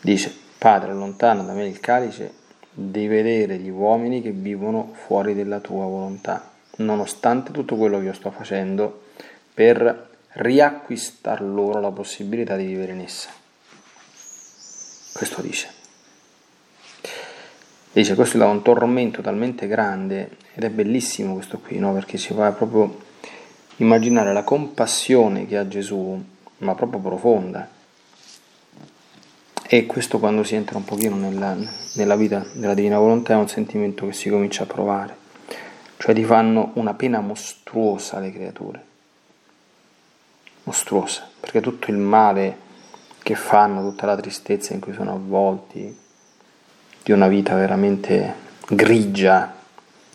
Dice, 0.01 0.37
Padre, 0.57 0.91
allontana 0.91 1.43
da 1.43 1.53
me 1.53 1.65
il 1.65 1.79
calice 1.79 2.45
di 2.79 3.07
vedere 3.07 3.57
gli 3.57 3.69
uomini 3.69 4.21
che 4.21 4.29
vivono 4.29 4.91
fuori 4.93 5.33
della 5.33 5.59
tua 5.59 5.85
volontà, 5.85 6.51
nonostante 6.75 7.51
tutto 7.51 7.75
quello 7.75 7.97
che 7.97 8.05
io 8.05 8.13
sto 8.13 8.29
facendo 8.29 9.05
per 9.51 10.09
riacquistar 10.33 11.41
loro 11.41 11.79
la 11.79 11.89
possibilità 11.89 12.55
di 12.55 12.65
vivere 12.67 12.91
in 12.91 12.99
essa. 12.99 13.29
Questo 15.11 15.41
dice. 15.41 15.69
Dice, 17.91 18.13
questo 18.13 18.39
è 18.39 18.45
un 18.45 18.61
tormento 18.61 19.23
talmente 19.23 19.65
grande 19.65 20.37
ed 20.53 20.63
è 20.63 20.69
bellissimo 20.69 21.33
questo 21.33 21.57
qui, 21.57 21.79
no? 21.79 21.93
perché 21.93 22.19
ci 22.19 22.35
fa 22.35 22.51
proprio 22.51 22.95
immaginare 23.77 24.33
la 24.33 24.43
compassione 24.43 25.47
che 25.47 25.57
ha 25.57 25.67
Gesù, 25.67 26.23
ma 26.59 26.75
proprio 26.75 26.99
profonda. 26.99 27.67
E 29.69 29.85
questo 29.85 30.17
quando 30.17 30.43
si 30.43 30.55
entra 30.55 30.77
un 30.77 30.85
pochino 30.85 31.17
nella, 31.17 31.53
nella 31.95 32.15
vita 32.15 32.45
della 32.53 32.73
divina 32.73 32.99
volontà 32.99 33.33
è 33.33 33.35
un 33.35 33.49
sentimento 33.49 34.05
che 34.05 34.13
si 34.13 34.29
comincia 34.29 34.63
a 34.63 34.65
provare, 34.65 35.13
cioè 35.97 36.15
ti 36.15 36.23
fanno 36.23 36.71
una 36.75 36.93
pena 36.93 37.19
mostruosa 37.19 38.19
le 38.19 38.31
creature. 38.31 38.85
Mostruosa, 40.63 41.29
perché 41.37 41.59
tutto 41.59 41.91
il 41.91 41.97
male 41.97 42.57
che 43.21 43.35
fanno, 43.35 43.81
tutta 43.81 44.05
la 44.05 44.15
tristezza 44.15 44.73
in 44.73 44.79
cui 44.79 44.93
sono 44.93 45.11
avvolti, 45.11 45.97
di 47.03 47.11
una 47.11 47.27
vita 47.27 47.53
veramente 47.53 48.35
grigia, 48.69 49.53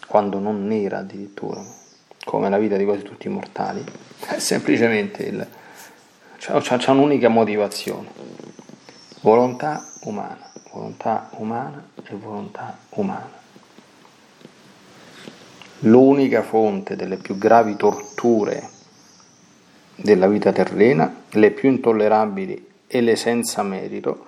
quando 0.06 0.38
non 0.38 0.66
nera 0.66 1.00
addirittura, 1.00 1.62
come 2.24 2.48
la 2.48 2.56
vita 2.56 2.76
di 2.76 2.84
quasi 2.84 3.02
tutti 3.02 3.26
i 3.26 3.30
mortali, 3.30 3.84
è 4.28 4.38
semplicemente 4.38 5.24
il... 5.24 5.46
c'è, 6.38 6.90
un'unica 6.90 7.28
motivazione, 7.28 8.08
volontà 9.22 9.85
umana, 10.02 10.50
volontà 10.72 11.28
umana 11.37 11.90
e 12.04 12.14
volontà 12.14 12.76
umana. 12.90 13.40
L'unica 15.80 16.42
fonte 16.42 16.96
delle 16.96 17.16
più 17.16 17.38
gravi 17.38 17.76
torture 17.76 18.68
della 19.94 20.28
vita 20.28 20.52
terrena, 20.52 21.22
le 21.30 21.50
più 21.50 21.68
intollerabili 21.68 22.68
e 22.87 23.00
le 23.00 23.16
senza 23.16 23.62
merito, 23.62 24.26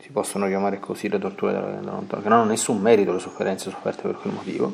si 0.00 0.10
possono 0.10 0.46
chiamare 0.46 0.80
così 0.80 1.08
le 1.08 1.18
torture 1.18 1.52
della 1.52 1.92
lontana, 1.92 2.22
che 2.22 2.28
non 2.28 2.38
hanno 2.38 2.50
nessun 2.50 2.80
merito 2.80 3.12
le 3.12 3.18
sofferenze 3.18 3.70
sofferte 3.70 4.02
per 4.02 4.16
quel 4.16 4.32
motivo, 4.32 4.72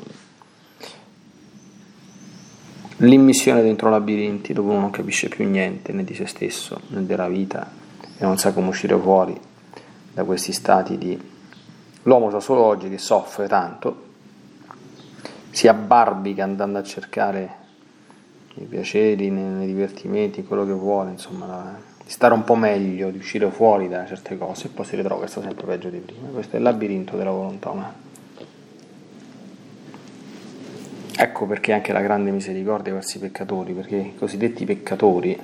l'immissione 2.99 3.63
dentro 3.63 3.91
labirinti 3.91 4.53
dove 4.53 4.71
uno 4.71 4.81
non 4.81 4.91
capisce 4.91 5.29
più 5.29 5.49
niente 5.49 5.93
né 5.93 6.05
di 6.05 6.15
se 6.15 6.27
stesso 6.27 6.81
né 6.89 7.05
della 7.05 7.29
vita 7.29 7.69
e 8.17 8.25
non 8.25 8.39
sa 8.39 8.53
come 8.53 8.69
uscire 8.69 8.97
fuori 8.97 9.39
da 10.17 10.25
questi 10.25 10.51
stati 10.53 10.97
di... 10.97 11.21
L'uomo 12.05 12.31
sa 12.31 12.41
solo 12.41 12.63
oggi 12.63 12.89
che 12.89 12.97
soffre 12.97 13.47
tanto, 13.49 14.05
si 15.51 15.69
abbarbica 15.69 16.43
andando 16.43 16.79
a 16.79 16.83
cercare 16.83 17.55
i 18.55 18.65
piaceri, 18.65 19.29
nei, 19.29 19.67
divertimenti, 19.67 20.43
quello 20.43 20.65
che 20.65 20.73
vuole, 20.73 21.11
insomma, 21.11 21.79
di 22.03 22.09
stare 22.09 22.33
un 22.33 22.45
po' 22.45 22.55
meglio, 22.55 23.11
di 23.11 23.19
uscire 23.19 23.51
fuori 23.51 23.91
da 23.91 24.07
certe 24.07 24.39
cose 24.39 24.69
e 24.69 24.71
poi 24.71 24.87
si 24.87 24.97
ritrova 24.97 25.21
che 25.21 25.29
sta 25.29 25.43
sempre 25.43 25.67
peggio 25.67 25.91
di 25.91 25.99
prima. 25.99 26.29
Questo 26.29 26.57
è 26.57 26.59
il 26.61 26.65
labirinto 26.65 27.19
della 27.19 27.31
volontà 27.31 27.69
umana. 27.69 27.95
Ecco 31.19 31.45
perché 31.45 31.75
anche 31.75 31.93
la 31.93 32.01
grande 32.01 32.31
misericordia 32.31 32.95
verso 32.95 33.19
i 33.19 33.21
peccatori, 33.21 33.75
perché 33.75 33.97
i 33.97 34.17
cosiddetti 34.17 34.65
peccatori 34.65 35.39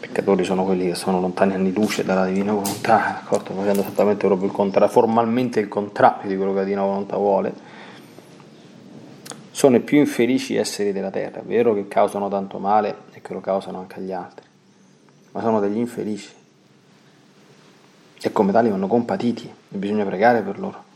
peccatori 0.00 0.44
sono 0.44 0.64
quelli 0.64 0.86
che 0.86 0.94
sono 0.94 1.20
lontani 1.20 1.54
anni 1.54 1.72
luce 1.72 2.04
dalla 2.04 2.26
divina 2.26 2.52
volontà, 2.52 3.20
d'accordo? 3.20 3.52
facendo 3.54 3.80
esattamente 3.80 4.26
proprio 4.26 4.48
il 4.48 4.54
contrario, 4.54 4.88
formalmente 4.88 5.60
il 5.60 5.68
contrario 5.68 6.28
di 6.28 6.36
quello 6.36 6.52
che 6.52 6.58
la 6.58 6.64
divina 6.64 6.82
volontà 6.82 7.16
vuole, 7.16 7.52
sono 9.50 9.76
i 9.76 9.80
più 9.80 9.98
infelici 9.98 10.54
esseri 10.54 10.92
della 10.92 11.10
terra. 11.10 11.40
È 11.40 11.44
vero 11.44 11.74
che 11.74 11.88
causano 11.88 12.28
tanto 12.28 12.58
male 12.58 12.96
e 13.12 13.20
che 13.20 13.32
lo 13.32 13.40
causano 13.40 13.78
anche 13.78 13.98
agli 13.98 14.12
altri, 14.12 14.46
ma 15.32 15.40
sono 15.40 15.58
degli 15.58 15.78
infelici. 15.78 16.30
E 18.20 18.32
come 18.32 18.52
tali 18.52 18.68
vanno 18.68 18.86
compatiti 18.86 19.46
e 19.46 19.76
bisogna 19.76 20.04
pregare 20.04 20.42
per 20.42 20.58
loro. 20.60 20.86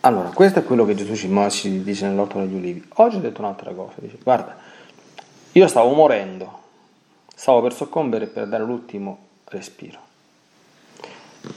Allora, 0.00 0.30
questo 0.30 0.60
è 0.60 0.64
quello 0.64 0.84
che 0.84 0.94
Gesù 0.94 1.14
ci 1.14 1.82
dice 1.82 2.06
nell'orto 2.06 2.38
degli 2.38 2.54
ulivi. 2.54 2.84
Oggi 2.94 3.16
ha 3.16 3.20
detto 3.20 3.40
un'altra 3.40 3.72
cosa, 3.72 3.94
dice, 3.96 4.18
guarda, 4.22 4.56
io 5.58 5.66
stavo 5.66 5.92
morendo, 5.92 6.60
stavo 7.34 7.60
per 7.62 7.72
soccombere 7.72 8.26
per 8.26 8.46
dare 8.46 8.62
l'ultimo 8.62 9.18
respiro. 9.46 9.98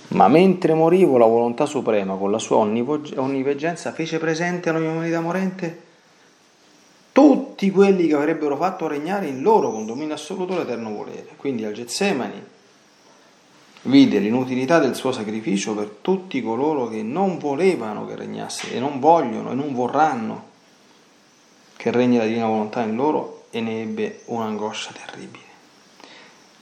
Ma 0.10 0.28
mentre 0.28 0.74
morivo 0.74 1.18
la 1.18 1.26
volontà 1.26 1.68
suprema 1.68 2.16
con 2.16 2.32
la 2.32 2.40
sua 2.40 2.58
onniveggenza 2.58 3.92
fece 3.92 4.18
presente 4.18 4.70
alla 4.70 4.80
mia 4.80 4.90
umanità 4.90 5.22
morente 5.22 5.90
tutti 7.12 7.70
quelli 7.70 8.08
che 8.08 8.16
avrebbero 8.16 8.58
fatto 8.58 8.88
regnare 8.88 9.28
in 9.28 9.42
loro 9.42 9.70
con 9.70 9.86
dominio 9.86 10.16
assoluto 10.16 10.58
l'eterno 10.58 10.92
volere. 10.92 11.28
Quindi 11.36 11.64
al 11.66 11.74
Getsemani 11.74 12.44
vide 13.84 14.18
l'inutilità 14.18 14.80
del 14.80 14.96
suo 14.96 15.12
sacrificio 15.12 15.76
per 15.76 15.98
tutti 16.02 16.42
coloro 16.42 16.88
che 16.88 17.04
non 17.04 17.38
volevano 17.38 18.08
che 18.08 18.16
regnasse 18.16 18.74
e 18.74 18.80
non 18.80 19.00
vogliono 19.00 19.52
e 19.52 19.56
non 19.56 19.74
vorranno 19.74 20.50
che 21.76 21.92
regni 21.92 22.18
la 22.18 22.26
divina 22.26 22.48
volontà 22.48 22.82
in 22.82 22.96
loro 22.96 23.41
e 23.52 23.62
ne 23.62 23.82
ebbe 23.82 24.22
un'angoscia 24.26 24.92
terribile. 24.92 25.44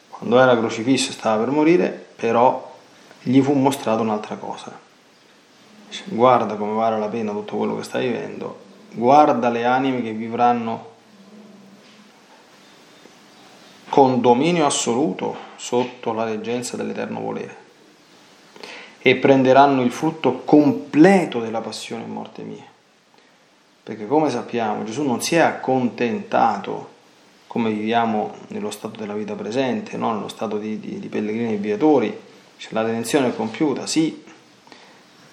Quando 0.10 0.40
era 0.40 0.58
crocifisso 0.58 1.12
e 1.12 1.14
stava 1.14 1.44
per 1.44 1.54
morire, 1.54 1.90
però 2.16 2.76
gli 3.22 3.42
fu 3.42 3.54
mostrato 3.54 4.02
un'altra 4.02 4.36
cosa. 4.36 4.78
Dice, 5.88 6.04
guarda 6.08 6.56
come 6.56 6.74
vale 6.74 7.00
la 7.00 7.08
pena 7.08 7.32
tutto 7.32 7.56
quello 7.56 7.78
che 7.78 7.84
stai 7.84 8.08
vivendo, 8.08 8.60
guarda 8.92 9.50
le 9.50 9.66
anime 9.66 10.02
che 10.02 10.12
vivranno 10.12 10.88
con 13.90 14.22
dominio 14.22 14.66
assoluto 14.66 15.36
sotto 15.56 16.14
la 16.14 16.24
reggenza 16.24 16.78
dell'eterno 16.78 17.20
volere 17.20 17.68
e 19.00 19.16
prenderanno 19.16 19.82
il 19.82 19.92
frutto 19.92 20.42
completo 20.44 21.40
della 21.40 21.62
passione 21.62 22.04
e 22.04 22.08
morte 22.08 22.44
mia. 22.44 22.69
Perché 23.90 24.06
come 24.06 24.30
sappiamo 24.30 24.84
Gesù 24.84 25.02
non 25.02 25.20
si 25.20 25.34
è 25.34 25.40
accontentato 25.40 26.90
come 27.48 27.72
viviamo 27.72 28.36
nello 28.50 28.70
stato 28.70 29.00
della 29.00 29.16
vita 29.16 29.34
presente, 29.34 29.98
no? 29.98 30.14
nello 30.14 30.28
stato 30.28 30.60
di, 30.60 30.80
di, 30.80 31.00
di 31.00 31.08
pellegrini 31.08 31.54
e 31.54 31.58
viatori, 31.58 32.16
cioè, 32.58 32.74
la 32.74 32.84
redenzione 32.84 33.30
è 33.30 33.36
compiuta, 33.36 33.88
sì, 33.88 34.24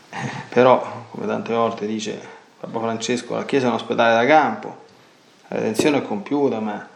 però 0.48 1.04
come 1.10 1.26
tante 1.26 1.52
volte 1.52 1.86
dice 1.86 2.18
Papa 2.58 2.78
Francesco, 2.78 3.34
la 3.34 3.44
Chiesa 3.44 3.66
è 3.66 3.68
un 3.68 3.74
ospedale 3.74 4.14
da 4.14 4.24
campo, 4.24 4.74
la 5.48 5.56
redenzione 5.58 5.98
è 5.98 6.02
compiuta, 6.02 6.58
ma 6.58 6.88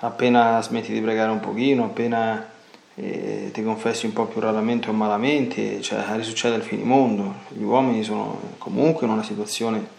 appena 0.00 0.60
smetti 0.60 0.92
di 0.92 1.00
pregare 1.00 1.30
un 1.30 1.38
pochino, 1.38 1.84
appena 1.84 2.50
eh, 2.96 3.50
ti 3.52 3.62
confessi 3.62 4.06
un 4.06 4.12
po' 4.12 4.24
più 4.24 4.40
raramente 4.40 4.90
o 4.90 4.92
malamente, 4.92 5.80
cioè 5.82 6.04
risuccede 6.16 6.56
il 6.56 6.62
finimondo, 6.62 7.32
gli 7.50 7.62
uomini 7.62 8.02
sono 8.02 8.40
comunque 8.58 9.06
in 9.06 9.12
una 9.12 9.22
situazione 9.22 9.94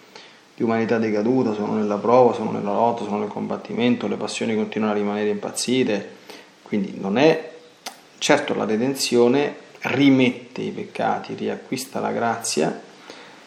di 0.58 0.64
umanità 0.64 0.98
decaduta, 0.98 1.54
sono 1.54 1.76
nella 1.76 1.98
prova, 1.98 2.34
sono 2.34 2.50
nella 2.50 2.74
lotta, 2.74 3.04
sono 3.04 3.20
nel 3.20 3.28
combattimento, 3.28 4.08
le 4.08 4.16
passioni 4.16 4.56
continuano 4.56 4.94
a 4.94 4.98
rimanere 4.98 5.30
impazzite, 5.30 6.16
quindi 6.64 6.98
non 7.00 7.20
è 7.20 7.54
certo 8.18 8.56
la 8.56 8.66
redenzione 8.66 9.56
rimette 9.82 10.62
i 10.62 10.72
peccati, 10.72 11.36
riacquista 11.36 12.00
la 12.00 12.12
grazia 12.12 12.82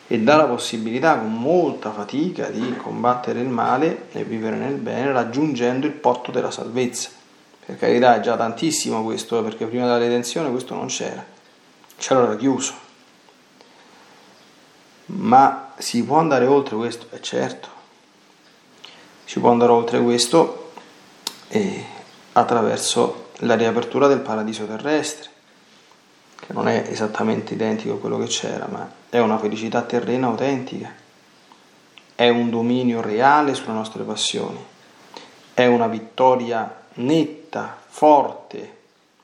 e 0.06 0.20
dà 0.20 0.36
la 0.36 0.44
possibilità 0.44 1.18
con 1.18 1.34
molta 1.34 1.90
fatica 1.90 2.48
di 2.48 2.76
combattere 2.76 3.40
il 3.40 3.48
male 3.48 4.06
e 4.12 4.22
vivere 4.22 4.54
nel 4.54 4.76
bene 4.76 5.10
raggiungendo 5.10 5.86
il 5.86 5.92
porto 5.92 6.30
della 6.30 6.52
salvezza. 6.52 7.10
Per 7.66 7.76
carità 7.76 8.14
è 8.14 8.20
già 8.20 8.36
tantissimo 8.36 9.02
questo, 9.02 9.40
eh, 9.40 9.42
perché 9.42 9.66
prima 9.66 9.86
della 9.86 9.98
redenzione 9.98 10.48
questo 10.48 10.76
non 10.76 10.86
c'era, 10.86 11.24
c'era 11.96 12.22
era 12.22 12.36
chiuso. 12.36 12.72
Ma 15.06 15.69
si 15.80 16.04
può 16.04 16.18
andare 16.18 16.46
oltre 16.46 16.76
questo? 16.76 17.06
Eh 17.10 17.22
certo, 17.22 17.68
si 19.24 19.40
può 19.40 19.50
andare 19.50 19.72
oltre 19.72 20.00
questo 20.00 20.72
eh, 21.48 21.84
attraverso 22.32 23.28
la 23.38 23.54
riapertura 23.54 24.06
del 24.06 24.20
paradiso 24.20 24.66
terrestre, 24.66 25.30
che 26.38 26.52
non 26.52 26.68
è 26.68 26.86
esattamente 26.88 27.54
identico 27.54 27.94
a 27.94 27.98
quello 27.98 28.18
che 28.18 28.26
c'era, 28.26 28.66
ma 28.70 28.90
è 29.08 29.18
una 29.18 29.38
felicità 29.38 29.82
terrena 29.82 30.26
autentica, 30.26 30.92
è 32.14 32.28
un 32.28 32.50
dominio 32.50 33.00
reale 33.00 33.54
sulle 33.54 33.72
nostre 33.72 34.02
passioni, 34.02 34.62
è 35.54 35.64
una 35.66 35.86
vittoria 35.86 36.82
netta, 36.94 37.78
forte, 37.86 38.76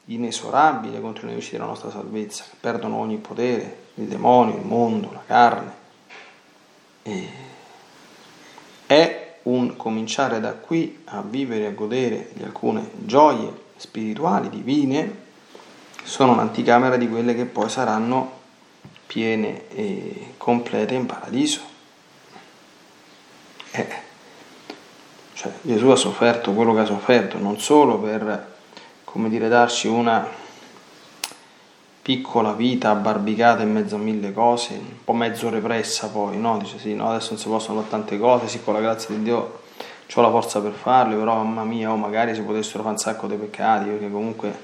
inesorabile 0.06 1.00
contro 1.00 1.26
i 1.26 1.30
nemici 1.30 1.50
della 1.52 1.66
nostra 1.66 1.90
salvezza, 1.90 2.44
che 2.48 2.56
perdono 2.58 2.96
ogni 2.96 3.18
potere, 3.18 3.84
il 3.94 4.06
demonio, 4.06 4.56
il 4.56 4.64
mondo, 4.64 5.12
la 5.12 5.22
carne 5.26 5.84
è 8.86 9.38
un 9.44 9.76
cominciare 9.76 10.40
da 10.40 10.52
qui 10.52 11.02
a 11.06 11.22
vivere 11.22 11.64
e 11.64 11.66
a 11.66 11.70
godere 11.70 12.30
di 12.32 12.42
alcune 12.42 12.90
gioie 13.04 13.64
spirituali, 13.76 14.48
divine, 14.48 15.24
sono 16.02 16.32
un'anticamera 16.32 16.96
di 16.96 17.08
quelle 17.08 17.34
che 17.34 17.44
poi 17.44 17.68
saranno 17.68 18.32
piene 19.06 19.68
e 19.68 20.34
complete 20.36 20.94
in 20.94 21.06
paradiso. 21.06 21.60
Eh, 23.70 23.88
cioè, 25.34 25.52
Gesù 25.60 25.88
ha 25.88 25.96
sofferto 25.96 26.52
quello 26.52 26.74
che 26.74 26.80
ha 26.80 26.84
sofferto, 26.86 27.38
non 27.38 27.58
solo 27.60 27.98
per, 27.98 28.56
come 29.04 29.28
dire, 29.28 29.48
darci 29.48 29.86
una 29.86 30.26
piccola 32.06 32.52
vita 32.52 32.90
abbarbicata 32.90 33.64
in 33.64 33.72
mezzo 33.72 33.96
a 33.96 33.98
mille 33.98 34.32
cose, 34.32 34.74
un 34.74 35.02
po' 35.02 35.12
mezzo 35.12 35.48
repressa 35.48 36.08
poi, 36.08 36.38
no? 36.38 36.56
Dice 36.56 36.78
sì, 36.78 36.94
no, 36.94 37.08
adesso 37.08 37.30
non 37.30 37.40
si 37.40 37.48
possono 37.48 37.80
fare 37.80 37.90
tante 37.90 38.16
cose, 38.16 38.46
sì, 38.46 38.62
con 38.62 38.74
la 38.74 38.80
grazia 38.80 39.12
di 39.12 39.24
Dio 39.24 39.62
ho 40.14 40.20
la 40.20 40.30
forza 40.30 40.60
per 40.60 40.70
farle, 40.70 41.16
però 41.16 41.34
mamma 41.34 41.64
mia, 41.64 41.90
oh, 41.90 41.96
magari 41.96 42.32
si 42.32 42.42
potessero 42.42 42.84
fare 42.84 42.94
un 42.94 43.00
sacco 43.00 43.26
di 43.26 43.34
peccati, 43.34 43.88
perché 43.88 44.08
comunque 44.08 44.58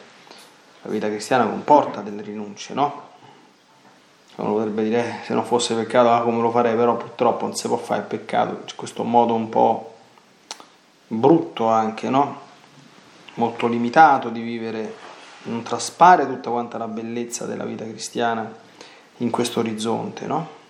la 0.83 0.91
vita 0.93 1.09
cristiana 1.09 1.45
comporta 1.45 2.01
delle 2.01 2.23
rinunce, 2.23 2.75
no? 2.75 3.03
Uno 4.37 4.53
potrebbe 4.53 4.85
dire, 4.85 5.05
eh, 5.05 5.25
se 5.25 5.35
non 5.35 5.45
fosse 5.45 5.75
peccato, 5.75 6.13
ah, 6.13 6.23
come 6.23 6.41
lo 6.43 6.53
farei, 6.53 6.77
però 6.77 6.97
purtroppo 6.97 7.45
non 7.45 7.57
si 7.57 7.67
può 7.67 7.77
fare 7.77 8.03
peccato, 8.03 8.63
c'è 8.67 8.77
questo 8.77 9.03
modo 9.03 9.35
un 9.35 9.49
po' 9.49 9.95
brutto 11.09 11.67
anche, 11.67 12.09
no? 12.09 12.39
Molto 13.35 13.67
limitato 13.67 14.29
di 14.29 14.43
vivere 14.43 15.11
non 15.45 15.63
traspare 15.63 16.27
tutta 16.27 16.51
quanta 16.51 16.79
la 16.79 16.89
bellezza 16.89 17.47
della 17.47 17.65
vita 17.65 17.85
cristiana 17.85 18.51
in 19.19 19.31
questo 19.31 19.61
orizzonte, 19.61 20.27
no? 20.27 20.61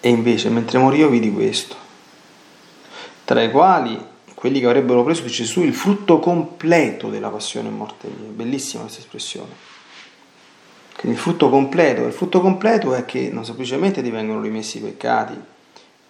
E 0.00 0.08
invece, 0.08 0.50
mentre 0.50 0.78
morivo, 0.78 1.08
vidi 1.08 1.32
questo, 1.32 1.76
tra 3.24 3.42
i 3.42 3.50
quali 3.50 4.12
quelli 4.34 4.60
che 4.60 4.66
avrebbero 4.66 5.02
preso 5.02 5.22
di 5.22 5.30
Gesù 5.30 5.62
il 5.62 5.72
frutto 5.72 6.18
completo 6.18 7.08
della 7.08 7.30
passione 7.30 7.68
e 7.68 7.70
morte 7.70 8.08
mia. 8.08 8.28
Bellissima 8.28 8.82
questa 8.82 9.00
espressione. 9.00 9.72
Quindi 10.98 11.16
il 11.16 11.22
frutto 11.22 11.48
completo, 11.48 12.04
il 12.04 12.12
frutto 12.12 12.42
completo 12.42 12.92
è 12.92 13.06
che 13.06 13.30
non 13.32 13.46
semplicemente 13.46 14.02
ti 14.02 14.10
vengono 14.10 14.42
rimessi 14.42 14.76
i 14.76 14.80
peccati, 14.82 15.40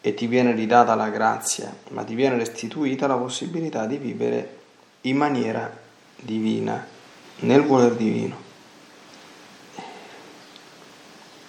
e 0.06 0.12
ti 0.12 0.26
viene 0.26 0.52
ridata 0.52 0.94
la 0.94 1.08
grazia, 1.08 1.74
ma 1.92 2.04
ti 2.04 2.14
viene 2.14 2.36
restituita 2.36 3.06
la 3.06 3.16
possibilità 3.16 3.86
di 3.86 3.96
vivere 3.96 4.58
in 5.02 5.16
maniera 5.16 5.74
divina, 6.16 6.86
nel 7.36 7.62
voler 7.62 7.94
divino, 7.94 8.36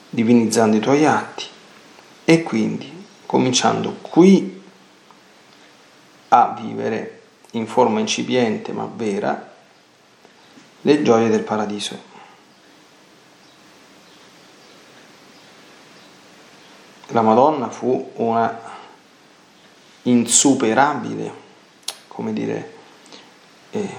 divinizzando 0.10 0.78
i 0.78 0.80
tuoi 0.80 1.06
atti 1.06 1.44
e 2.24 2.44
quindi 2.44 3.06
cominciando 3.26 3.98
qui 4.00 4.64
a 6.30 6.58
vivere 6.58 7.24
in 7.52 7.68
forma 7.68 8.00
incipiente 8.00 8.72
ma 8.72 8.90
vera 8.90 9.52
le 10.80 11.02
gioie 11.02 11.28
del 11.28 11.44
paradiso. 11.44 12.15
La 17.16 17.22
Madonna 17.22 17.70
fu 17.70 18.12
una 18.16 18.60
insuperabile, 20.04 21.32
come 22.10 22.34
dire, 22.34 22.74
eh, 23.72 23.90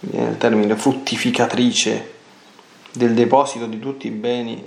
viene 0.00 0.30
il 0.30 0.36
termine 0.36 0.76
fruttificatrice 0.76 2.16
del 2.92 3.14
deposito 3.14 3.64
di 3.64 3.78
tutti 3.78 4.06
i 4.06 4.10
beni 4.10 4.62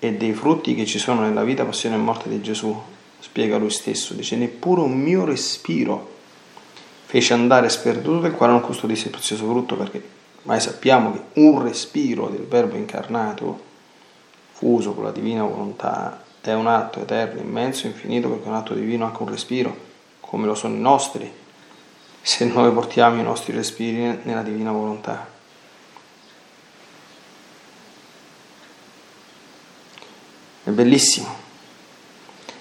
e 0.00 0.12
dei 0.14 0.32
frutti 0.32 0.74
che 0.74 0.84
ci 0.84 0.98
sono 0.98 1.20
nella 1.20 1.44
vita, 1.44 1.64
passione 1.64 1.94
e 1.94 1.98
morte 1.98 2.28
di 2.28 2.42
Gesù, 2.42 2.76
spiega 3.20 3.56
lui 3.56 3.70
stesso, 3.70 4.12
dice 4.12 4.34
neppure 4.34 4.80
un 4.80 4.98
mio 4.98 5.24
respiro 5.24 6.10
fece 7.04 7.34
andare 7.34 7.68
sperduto 7.68 8.18
del 8.18 8.32
quale 8.32 8.52
non 8.52 8.62
custodisse 8.62 9.04
il 9.04 9.10
prezioso 9.12 9.46
frutto 9.46 9.76
perché 9.76 10.02
mai 10.42 10.58
sappiamo 10.58 11.12
che 11.12 11.40
un 11.40 11.62
respiro 11.62 12.28
del 12.28 12.46
verbo 12.46 12.74
incarnato 12.74 13.70
fuso 14.50 14.92
con 14.92 15.04
la 15.04 15.12
divina 15.12 15.44
volontà 15.44 16.21
è 16.50 16.54
un 16.54 16.66
atto 16.66 17.00
eterno, 17.00 17.40
immenso, 17.40 17.86
infinito 17.86 18.28
perché 18.28 18.44
è 18.44 18.48
un 18.48 18.54
atto 18.54 18.74
divino 18.74 19.04
anche 19.04 19.22
un 19.22 19.28
respiro 19.28 19.76
come 20.20 20.46
lo 20.46 20.54
sono 20.54 20.74
i 20.74 20.80
nostri 20.80 21.40
se 22.22 22.44
noi 22.46 22.72
portiamo 22.72 23.20
i 23.20 23.24
nostri 23.24 23.52
respiri 23.52 24.20
nella 24.22 24.42
divina 24.42 24.70
volontà. 24.70 25.28
È 30.64 30.70
bellissimo. 30.70 31.34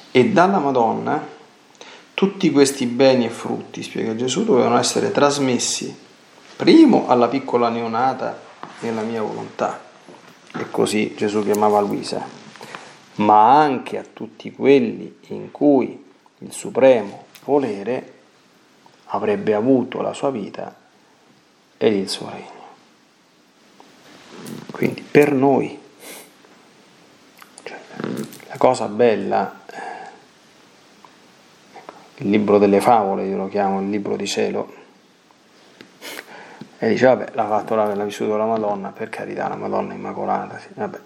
E 0.10 0.30
dalla 0.30 0.58
Madonna 0.58 1.40
tutti 2.16 2.52
questi 2.52 2.88
beni 2.88 3.26
e 3.26 3.30
frutti, 3.30 3.84
spiega 3.84 4.16
Gesù, 4.16 4.44
dovevano 4.44 4.78
essere 4.78 5.12
trasmessi 5.12 5.96
primo 6.56 7.08
alla 7.08 7.28
piccola 7.28 7.70
neonata 7.70 8.40
nella 8.80 9.02
mia 9.02 9.22
volontà, 9.22 9.82
e 10.54 10.70
così 10.70 11.16
Gesù 11.16 11.44
chiamava 11.44 11.80
Luisa, 11.80 12.24
ma 13.24 13.60
anche 13.60 13.98
a 13.98 14.04
tutti 14.04 14.52
quelli 14.52 15.20
in 15.28 15.52
cui 15.52 16.04
il 16.40 16.52
supremo 16.52 17.26
volere 17.44 18.14
avrebbe 19.06 19.54
avuto 19.54 20.02
la 20.02 20.14
sua 20.14 20.32
vita 20.32 20.76
ed 21.78 21.94
il 21.94 22.10
suo 22.10 22.30
regno. 22.30 22.60
Quindi 24.72 25.02
per 25.02 25.34
noi, 25.34 25.80
cioè, 27.64 27.80
la 28.48 28.58
cosa 28.58 28.88
bella 28.88 29.60
il 32.18 32.30
libro 32.30 32.60
delle 32.60 32.82
favole, 32.82 33.26
io 33.26 33.36
lo 33.36 33.48
chiamo 33.48 33.82
il 33.82 33.90
libro 33.90 34.16
di 34.16 34.28
cielo, 34.28 34.80
e 36.78 36.90
dice, 36.90 37.06
vabbè, 37.08 37.32
l'ha 37.34 37.48
fatto 37.48 37.76
l'ha 37.76 38.04
vissuto 38.04 38.38
la 38.38 38.46
Madonna, 38.46 38.90
per 38.90 39.10
carità, 39.10 39.48
la 39.48 39.56
Madonna 39.56 39.94
Immacolata, 39.94 40.60
sì, 40.60 40.70
vabbè. 40.74 41.00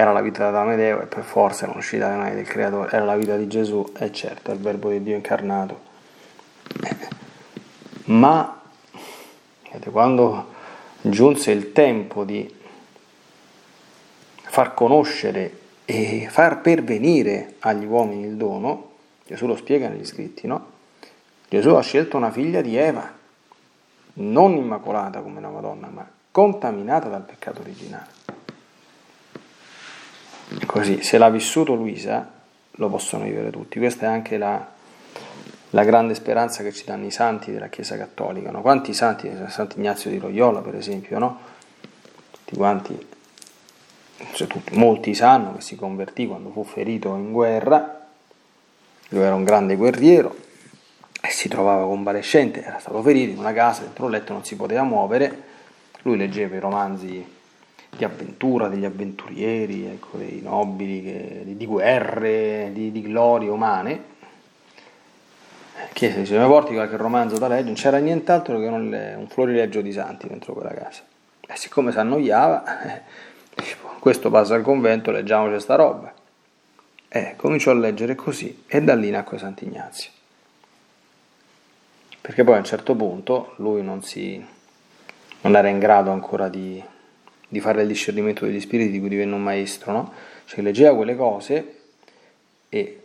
Era 0.00 0.12
la 0.12 0.22
vita 0.22 0.50
d'Amedeo 0.50 1.02
e 1.02 1.04
per 1.04 1.24
forza 1.24 1.66
non 1.66 1.76
uscita 1.76 2.08
mai 2.16 2.34
del 2.34 2.46
Creatore, 2.46 2.90
era 2.90 3.04
la 3.04 3.16
vita 3.16 3.36
di 3.36 3.46
Gesù, 3.46 3.92
e 3.98 4.10
certo, 4.10 4.50
è 4.50 4.54
il 4.54 4.60
verbo 4.60 4.88
di 4.88 5.02
Dio 5.02 5.14
incarnato. 5.14 5.78
Ma, 8.04 8.62
quando 9.90 10.54
giunse 11.02 11.50
il 11.50 11.72
tempo 11.72 12.24
di 12.24 12.50
far 14.40 14.72
conoscere 14.72 15.58
e 15.84 16.28
far 16.30 16.62
pervenire 16.62 17.56
agli 17.58 17.84
uomini 17.84 18.24
il 18.24 18.36
dono, 18.36 18.92
Gesù 19.26 19.46
lo 19.46 19.54
spiega 19.54 19.88
negli 19.88 20.06
scritti, 20.06 20.46
no? 20.46 20.66
Gesù 21.46 21.74
ha 21.74 21.82
scelto 21.82 22.16
una 22.16 22.30
figlia 22.30 22.62
di 22.62 22.74
Eva, 22.74 23.06
non 24.14 24.52
immacolata 24.52 25.20
come 25.20 25.42
la 25.42 25.50
Madonna, 25.50 25.88
ma 25.88 26.08
contaminata 26.30 27.08
dal 27.08 27.22
peccato 27.22 27.60
originale. 27.60 28.19
Così, 30.66 31.02
se 31.02 31.18
l'ha 31.18 31.30
vissuto 31.30 31.74
Luisa, 31.74 32.28
lo 32.72 32.88
possono 32.88 33.24
vivere 33.24 33.50
tutti. 33.50 33.78
Questa 33.78 34.06
è 34.06 34.08
anche 34.08 34.36
la, 34.36 34.66
la 35.70 35.84
grande 35.84 36.14
speranza 36.14 36.62
che 36.62 36.72
ci 36.72 36.84
danno 36.84 37.06
i 37.06 37.10
santi 37.10 37.52
della 37.52 37.68
Chiesa 37.68 37.96
Cattolica. 37.96 38.50
No? 38.50 38.60
Quanti 38.60 38.92
santi, 38.92 39.30
Sant'Ignazio 39.48 40.10
di 40.10 40.18
Loyola 40.18 40.60
per 40.60 40.74
esempio, 40.74 41.18
no? 41.18 41.38
tutti 42.30 42.56
quanti, 42.56 43.06
cioè 44.32 44.46
tutti, 44.46 44.76
molti 44.76 45.14
sanno 45.14 45.54
che 45.54 45.60
si 45.60 45.76
convertì 45.76 46.26
quando 46.26 46.50
fu 46.50 46.64
ferito 46.64 47.14
in 47.14 47.32
guerra 47.32 48.00
lui 49.12 49.22
era 49.22 49.34
un 49.34 49.42
grande 49.42 49.74
guerriero 49.74 50.36
e 51.20 51.30
si 51.30 51.48
trovava 51.48 51.84
convalescente, 51.84 52.62
era 52.62 52.78
stato 52.78 53.02
ferito 53.02 53.32
in 53.32 53.38
una 53.38 53.52
casa, 53.52 53.82
dentro 53.82 54.04
un 54.04 54.12
letto 54.12 54.32
non 54.32 54.44
si 54.44 54.54
poteva 54.54 54.84
muovere. 54.84 55.48
Lui 56.02 56.16
leggeva 56.16 56.54
i 56.54 56.60
romanzi 56.60 57.38
di 57.96 58.04
avventura, 58.04 58.68
degli 58.68 58.84
avventurieri, 58.84 59.86
ecco, 59.86 60.16
dei 60.16 60.40
nobili, 60.42 61.02
che, 61.02 61.42
di, 61.44 61.56
di, 61.56 61.66
guerre, 61.66 62.70
di, 62.72 62.92
di, 62.92 63.02
glorie 63.02 63.48
umane. 63.48 64.08
Chiese 65.92 66.24
se 66.24 66.38
mi 66.38 66.46
porti 66.46 66.74
qualche 66.74 66.96
romanzo 66.96 67.38
da 67.38 67.48
leggere, 67.48 67.66
non 67.66 67.74
c'era 67.74 67.98
nient'altro 67.98 68.58
che 68.58 68.66
un, 68.66 69.14
un 69.18 69.28
florileggio 69.28 69.80
di 69.80 69.92
santi 69.92 70.28
dentro 70.28 70.52
quella 70.52 70.72
casa. 70.72 71.02
E 71.46 71.56
siccome 71.56 71.90
si 71.90 71.98
annoiava, 71.98 72.82
eh, 72.82 73.02
questo 73.98 74.30
passa 74.30 74.54
al 74.54 74.62
convento, 74.62 75.10
leggiamo 75.10 75.48
questa 75.48 75.74
roba. 75.74 76.12
E 77.08 77.34
cominciò 77.36 77.72
a 77.72 77.74
leggere 77.74 78.14
così 78.14 78.64
e 78.66 78.80
da 78.82 78.94
lì 78.94 79.10
nacque 79.10 79.36
Sant'Ignazio. 79.36 80.10
Perché 82.20 82.44
poi 82.44 82.54
a 82.54 82.58
un 82.58 82.64
certo 82.64 82.94
punto 82.94 83.54
lui 83.56 83.82
non, 83.82 84.02
si, 84.04 84.42
non 85.40 85.56
era 85.56 85.68
in 85.68 85.80
grado 85.80 86.12
ancora 86.12 86.48
di, 86.48 86.80
di, 87.50 87.60
fare 87.60 87.82
il 87.82 87.88
discernimento 87.88 88.46
degli 88.46 88.60
spiriti 88.60 88.92
di 88.92 89.00
cui 89.00 89.10
divenne 89.10 89.34
un 89.34 89.42
maestro, 89.42 89.92
no? 89.92 90.12
Cioè 90.46 90.62
leggeva 90.62 90.96
quelle 90.96 91.14
cose 91.14 91.74
e 92.70 93.00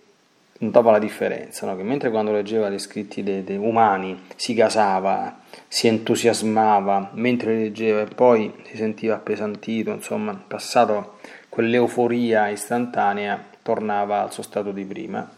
notava 0.59 0.91
la 0.91 0.99
differenza, 0.99 1.65
no? 1.65 1.75
che 1.75 1.83
mentre 1.83 2.09
quando 2.09 2.31
leggeva 2.31 2.69
gli 2.69 2.79
scritti 2.79 3.23
dei, 3.23 3.43
dei 3.43 3.57
umani 3.57 4.23
si 4.35 4.53
gasava, 4.53 5.39
si 5.67 5.87
entusiasmava, 5.87 7.11
mentre 7.13 7.55
leggeva 7.55 8.01
e 8.01 8.05
poi 8.05 8.53
si 8.63 8.77
sentiva 8.77 9.15
appesantito, 9.15 9.91
insomma, 9.91 10.33
passato 10.47 11.17
quell'euforia 11.49 12.47
istantanea 12.49 13.43
tornava 13.61 14.21
al 14.21 14.31
suo 14.31 14.43
stato 14.43 14.71
di 14.71 14.85
prima. 14.85 15.29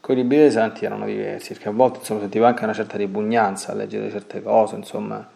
Con 0.00 0.16
i 0.16 0.22
libri 0.22 0.38
dei 0.38 0.50
santi 0.50 0.84
erano 0.84 1.04
diversi, 1.04 1.52
perché 1.52 1.68
a 1.68 1.72
volte 1.72 1.98
insomma, 1.98 2.20
sentiva 2.20 2.48
anche 2.48 2.64
una 2.64 2.72
certa 2.72 2.96
ripugnanza 2.96 3.70
a 3.70 3.74
leggere 3.74 4.10
certe 4.10 4.42
cose, 4.42 4.74
insomma, 4.74 5.28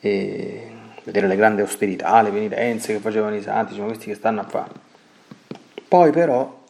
e 0.00 0.70
vedere 1.04 1.26
le 1.26 1.36
grandi 1.36 1.60
austerità, 1.60 2.20
le 2.22 2.30
penitenze 2.30 2.92
che 2.92 2.98
facevano 3.00 3.34
i 3.34 3.42
santi, 3.42 3.72
diciamo, 3.72 3.88
questi 3.88 4.06
che 4.06 4.14
stanno 4.14 4.40
a 4.40 4.44
fare. 4.44 4.70
Poi 5.88 6.10
però 6.10 6.60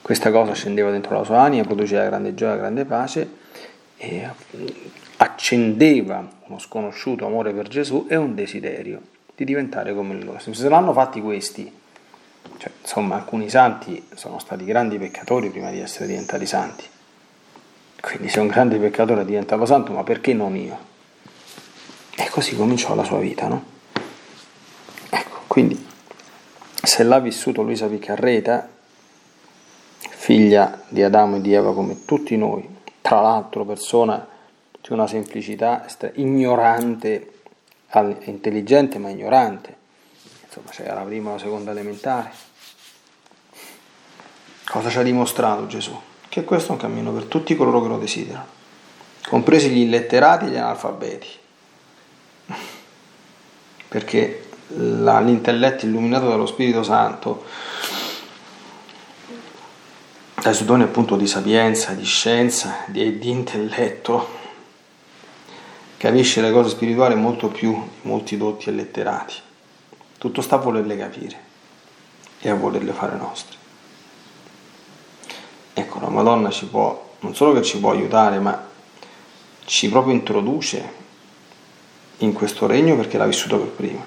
questa 0.00 0.30
cosa 0.30 0.52
scendeva 0.52 0.90
dentro 0.90 1.16
la 1.16 1.24
sua 1.24 1.40
anima, 1.40 1.64
produceva 1.64 2.04
grande 2.04 2.34
gioia, 2.34 2.56
grande 2.56 2.84
pace 2.84 3.30
e 3.96 4.28
accendeva 5.18 6.28
uno 6.46 6.58
sconosciuto 6.58 7.24
amore 7.24 7.52
per 7.52 7.68
Gesù 7.68 8.06
e 8.08 8.16
un 8.16 8.34
desiderio 8.34 9.00
di 9.34 9.44
diventare 9.44 9.94
come 9.94 10.20
loro. 10.20 10.38
Se 10.38 10.68
l'hanno 10.68 10.92
fatti 10.92 11.20
questi, 11.20 11.72
cioè, 12.58 12.70
insomma, 12.80 13.14
alcuni 13.14 13.48
santi 13.48 14.08
sono 14.14 14.38
stati 14.38 14.64
grandi 14.64 14.98
peccatori 14.98 15.50
prima 15.50 15.70
di 15.70 15.80
essere 15.80 16.06
diventati 16.06 16.46
santi. 16.46 16.84
Quindi 18.00 18.28
se 18.28 18.40
un 18.40 18.48
grande 18.48 18.78
peccatore 18.78 19.22
è 19.22 19.24
diventato 19.24 19.64
santo, 19.64 19.92
ma 19.92 20.02
perché 20.02 20.34
non 20.34 20.56
io? 20.56 20.90
E 22.24 22.28
così 22.30 22.54
cominciò 22.54 22.94
la 22.94 23.02
sua 23.02 23.18
vita, 23.18 23.48
no? 23.48 23.64
Ecco, 25.10 25.40
quindi 25.48 25.84
se 26.80 27.02
l'ha 27.02 27.18
vissuto 27.18 27.62
Luisa 27.62 27.88
Piccarreta, 27.88 28.68
figlia 29.98 30.82
di 30.86 31.02
Adamo 31.02 31.36
e 31.36 31.40
di 31.40 31.52
Eva 31.52 31.74
come 31.74 32.04
tutti 32.04 32.36
noi, 32.36 32.64
tra 33.00 33.20
l'altro 33.20 33.64
persona 33.64 34.24
di 34.80 34.92
una 34.92 35.08
semplicità 35.08 35.84
ignorante, 36.14 37.32
intelligente 38.20 38.98
ma 38.98 39.10
ignorante, 39.10 39.76
insomma 40.44 40.70
c'era 40.70 40.94
la 40.94 41.02
prima 41.02 41.30
o 41.30 41.32
la 41.32 41.38
seconda 41.40 41.72
elementare. 41.72 42.30
Cosa 44.64 44.90
ci 44.90 44.98
ha 44.98 45.02
dimostrato 45.02 45.66
Gesù? 45.66 46.00
Che 46.28 46.44
questo 46.44 46.68
è 46.68 46.72
un 46.76 46.78
cammino 46.80 47.10
per 47.10 47.24
tutti 47.24 47.56
coloro 47.56 47.82
che 47.82 47.88
lo 47.88 47.98
desiderano, 47.98 48.46
compresi 49.26 49.70
gli 49.70 49.80
illetterati 49.80 50.44
e 50.44 50.50
gli 50.50 50.56
analfabeti, 50.56 51.40
perché 53.92 54.48
l'intelletto 54.68 55.84
illuminato 55.84 56.26
dallo 56.26 56.46
Spirito 56.46 56.82
Santo, 56.82 57.44
dai 60.40 60.54
suoi 60.54 60.66
doni 60.66 60.84
appunto 60.84 61.14
di 61.14 61.26
sapienza, 61.26 61.92
di 61.92 62.06
scienza 62.06 62.86
e 62.86 62.90
di, 62.92 63.18
di 63.18 63.28
intelletto, 63.28 64.28
capisce 65.98 66.40
le 66.40 66.52
cose 66.52 66.70
spirituali 66.70 67.16
molto 67.16 67.48
più 67.48 67.70
di 67.74 68.08
molti 68.08 68.38
dotti 68.38 68.70
e 68.70 68.72
letterati. 68.72 69.34
Tutto 70.16 70.40
sta 70.40 70.54
a 70.54 70.60
volerle 70.60 70.96
capire 70.96 71.40
e 72.40 72.48
a 72.48 72.54
volerle 72.54 72.92
fare 72.92 73.14
nostre. 73.14 73.58
Ecco, 75.74 76.00
la 76.00 76.08
Madonna 76.08 76.48
ci 76.48 76.64
può, 76.64 77.16
non 77.20 77.34
solo 77.34 77.52
che 77.52 77.60
ci 77.60 77.78
può 77.78 77.90
aiutare, 77.90 78.38
ma 78.38 78.68
ci 79.66 79.90
proprio 79.90 80.14
introduce 80.14 81.00
in 82.24 82.32
questo 82.32 82.66
regno 82.66 82.96
perché 82.96 83.18
l'ha 83.18 83.26
vissuto 83.26 83.58
per 83.58 83.68
prima. 83.68 84.06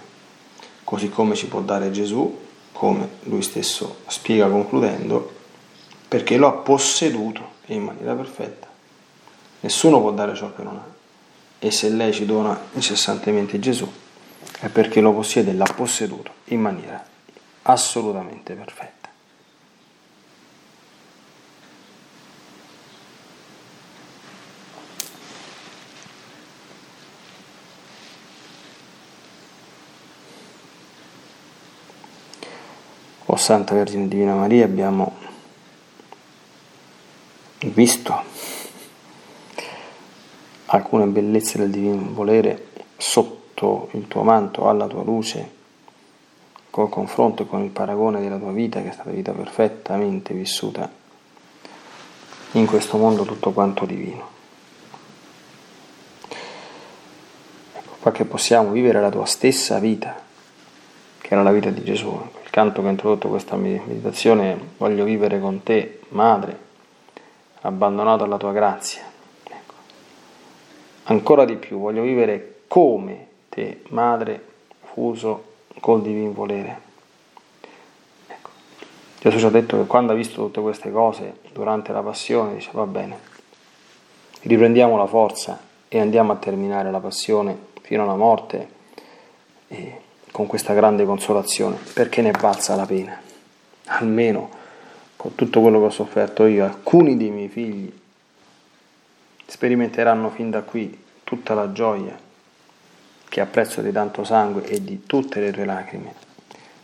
Così 0.84 1.10
come 1.10 1.36
ci 1.36 1.48
può 1.48 1.62
dare 1.62 1.92
Gesù, 1.92 2.44
come 2.72 3.10
lui 3.24 3.42
stesso 3.42 3.98
spiega 4.08 4.48
concludendo, 4.48 5.34
perché 6.08 6.38
lo 6.38 6.48
ha 6.48 6.52
posseduto 6.52 7.54
in 7.68 7.84
maniera 7.84 8.14
perfetta. 8.14 8.68
Nessuno 9.62 10.00
può 10.00 10.12
dare 10.12 10.36
ciò 10.36 10.54
che 10.54 10.64
non 10.64 10.76
ha. 10.76 10.86
E 11.60 11.72
se 11.72 11.90
lei 11.90 12.14
ci 12.14 12.26
dona 12.26 12.60
incessantemente 12.74 13.60
Gesù, 13.60 13.90
è 14.60 14.68
perché 14.70 15.02
lo 15.02 15.14
possiede 15.14 15.52
e 15.52 15.56
l'ha 15.56 15.72
posseduto 15.76 16.32
in 16.46 16.62
maniera 16.62 17.04
assolutamente 17.64 18.54
perfetta. 18.54 18.96
O 33.28 33.35
Santa 33.46 33.76
Vergine 33.76 34.08
Divina 34.08 34.34
Maria, 34.34 34.66
abbiamo 34.66 35.14
visto 37.60 38.24
alcune 40.66 41.06
bellezze 41.06 41.60
del 41.60 41.70
divino 41.70 42.12
volere 42.12 42.70
sotto 42.98 43.90
il 43.92 44.08
tuo 44.08 44.24
manto, 44.24 44.68
alla 44.68 44.88
tua 44.88 45.04
luce, 45.04 45.52
col 46.72 46.90
confronto 46.90 47.44
e 47.44 47.46
con 47.46 47.62
il 47.62 47.70
paragone 47.70 48.20
della 48.20 48.40
tua 48.40 48.52
vita, 48.52 48.82
che 48.82 48.90
è 48.90 48.94
stata 48.94 49.12
vita 49.12 49.32
perfettamente 49.32 50.34
vissuta 50.34 50.92
in 52.54 52.66
questo 52.66 52.98
mondo 52.98 53.26
tutto 53.26 53.52
quanto 53.52 53.86
divino. 53.86 54.28
Ecco 57.74 57.96
qua 58.00 58.12
che 58.12 58.26
possiamo 58.26 58.72
vivere 58.72 59.00
la 59.00 59.12
tua 59.12 59.28
stessa 59.28 59.78
vita, 59.78 60.20
che 61.26 61.34
era 61.34 61.42
la 61.42 61.52
vita 61.52 61.72
di 61.72 61.84
Gesù. 61.84 62.10
Il 62.44 62.52
canto 62.52 62.82
che 62.82 62.88
ha 62.88 62.92
introdotto 62.92 63.30
questa 63.30 63.56
meditazione, 63.56 64.56
voglio 64.78 65.04
vivere 65.06 65.40
con 65.40 65.64
te, 65.64 66.02
madre, 66.10 66.56
abbandonato 67.62 68.24
alla 68.24 68.38
tua 68.38 68.52
grazia. 68.52 69.02
Ecco. 69.44 69.74
Ancora 71.06 71.44
di 71.46 71.56
più, 71.56 71.80
voglio 71.80 72.04
vivere 72.04 72.60
come 72.68 73.28
te, 73.50 73.82
madre, 73.90 74.40
fuso 74.94 75.54
col 75.80 76.04
divin 76.04 76.32
volere. 76.32 76.82
Ecco. 78.28 78.50
Gesù 79.20 79.40
ci 79.40 79.46
ha 79.46 79.50
detto 79.50 79.78
che 79.78 79.88
quando 79.88 80.12
ha 80.12 80.16
visto 80.16 80.44
tutte 80.44 80.62
queste 80.62 80.92
cose 80.92 81.40
durante 81.54 81.92
la 81.92 82.04
passione, 82.04 82.54
dice 82.54 82.70
va 82.72 82.86
bene, 82.86 83.18
riprendiamo 84.42 84.96
la 84.96 85.08
forza 85.08 85.60
e 85.88 86.00
andiamo 86.00 86.34
a 86.34 86.36
terminare 86.36 86.92
la 86.92 87.00
passione 87.00 87.58
fino 87.82 88.04
alla 88.04 88.16
morte 88.16 88.74
e 89.70 90.04
con 90.36 90.48
questa 90.48 90.74
grande 90.74 91.06
consolazione, 91.06 91.78
perché 91.94 92.22
ne 92.22 92.32
valsa 92.32 92.76
la 92.76 92.86
pena. 92.86 93.18
Almeno 93.86 94.50
con 95.16 95.34
tutto 95.34 95.62
quello 95.62 95.80
che 95.80 95.86
ho 95.86 95.90
sofferto 95.90 96.46
io, 96.46 96.66
alcuni 96.66 97.16
dei 97.16 97.30
miei 97.30 97.48
figli 97.48 97.90
sperimenteranno 99.46 100.30
fin 100.32 100.50
da 100.50 100.64
qui 100.64 101.04
tutta 101.24 101.54
la 101.54 101.72
gioia 101.72 102.20
che 103.30 103.40
a 103.40 103.46
prezzo 103.46 103.80
di 103.80 103.94
tanto 103.94 104.26
sangue 104.26 104.66
e 104.66 104.84
di 104.84 105.04
tutte 105.06 105.40
le 105.40 105.52
tue 105.52 105.64
lacrime 105.64 106.14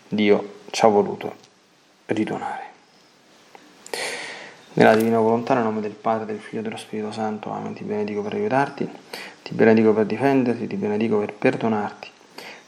Dio 0.08 0.60
ci 0.70 0.86
ha 0.86 0.88
voluto 0.88 1.36
ridonare. 2.06 2.64
Nella 4.76 4.96
divina 4.96 5.20
volontà, 5.20 5.56
nel 5.56 5.64
nome 5.64 5.82
del 5.82 5.92
Padre, 5.92 6.26
del 6.26 6.40
Figlio 6.40 6.62
e 6.62 6.64
dello 6.64 6.78
Spirito 6.78 7.12
Santo, 7.12 7.52
Amen. 7.52 7.74
Ti 7.74 7.84
benedico 7.84 8.22
per 8.22 8.36
aiutarti, 8.36 8.90
ti 9.44 9.54
benedico 9.54 9.92
per 9.92 10.06
difenderti, 10.06 10.68
ti 10.68 10.76
benedico 10.78 11.18
per 11.18 11.34
perdonarti 11.34 12.12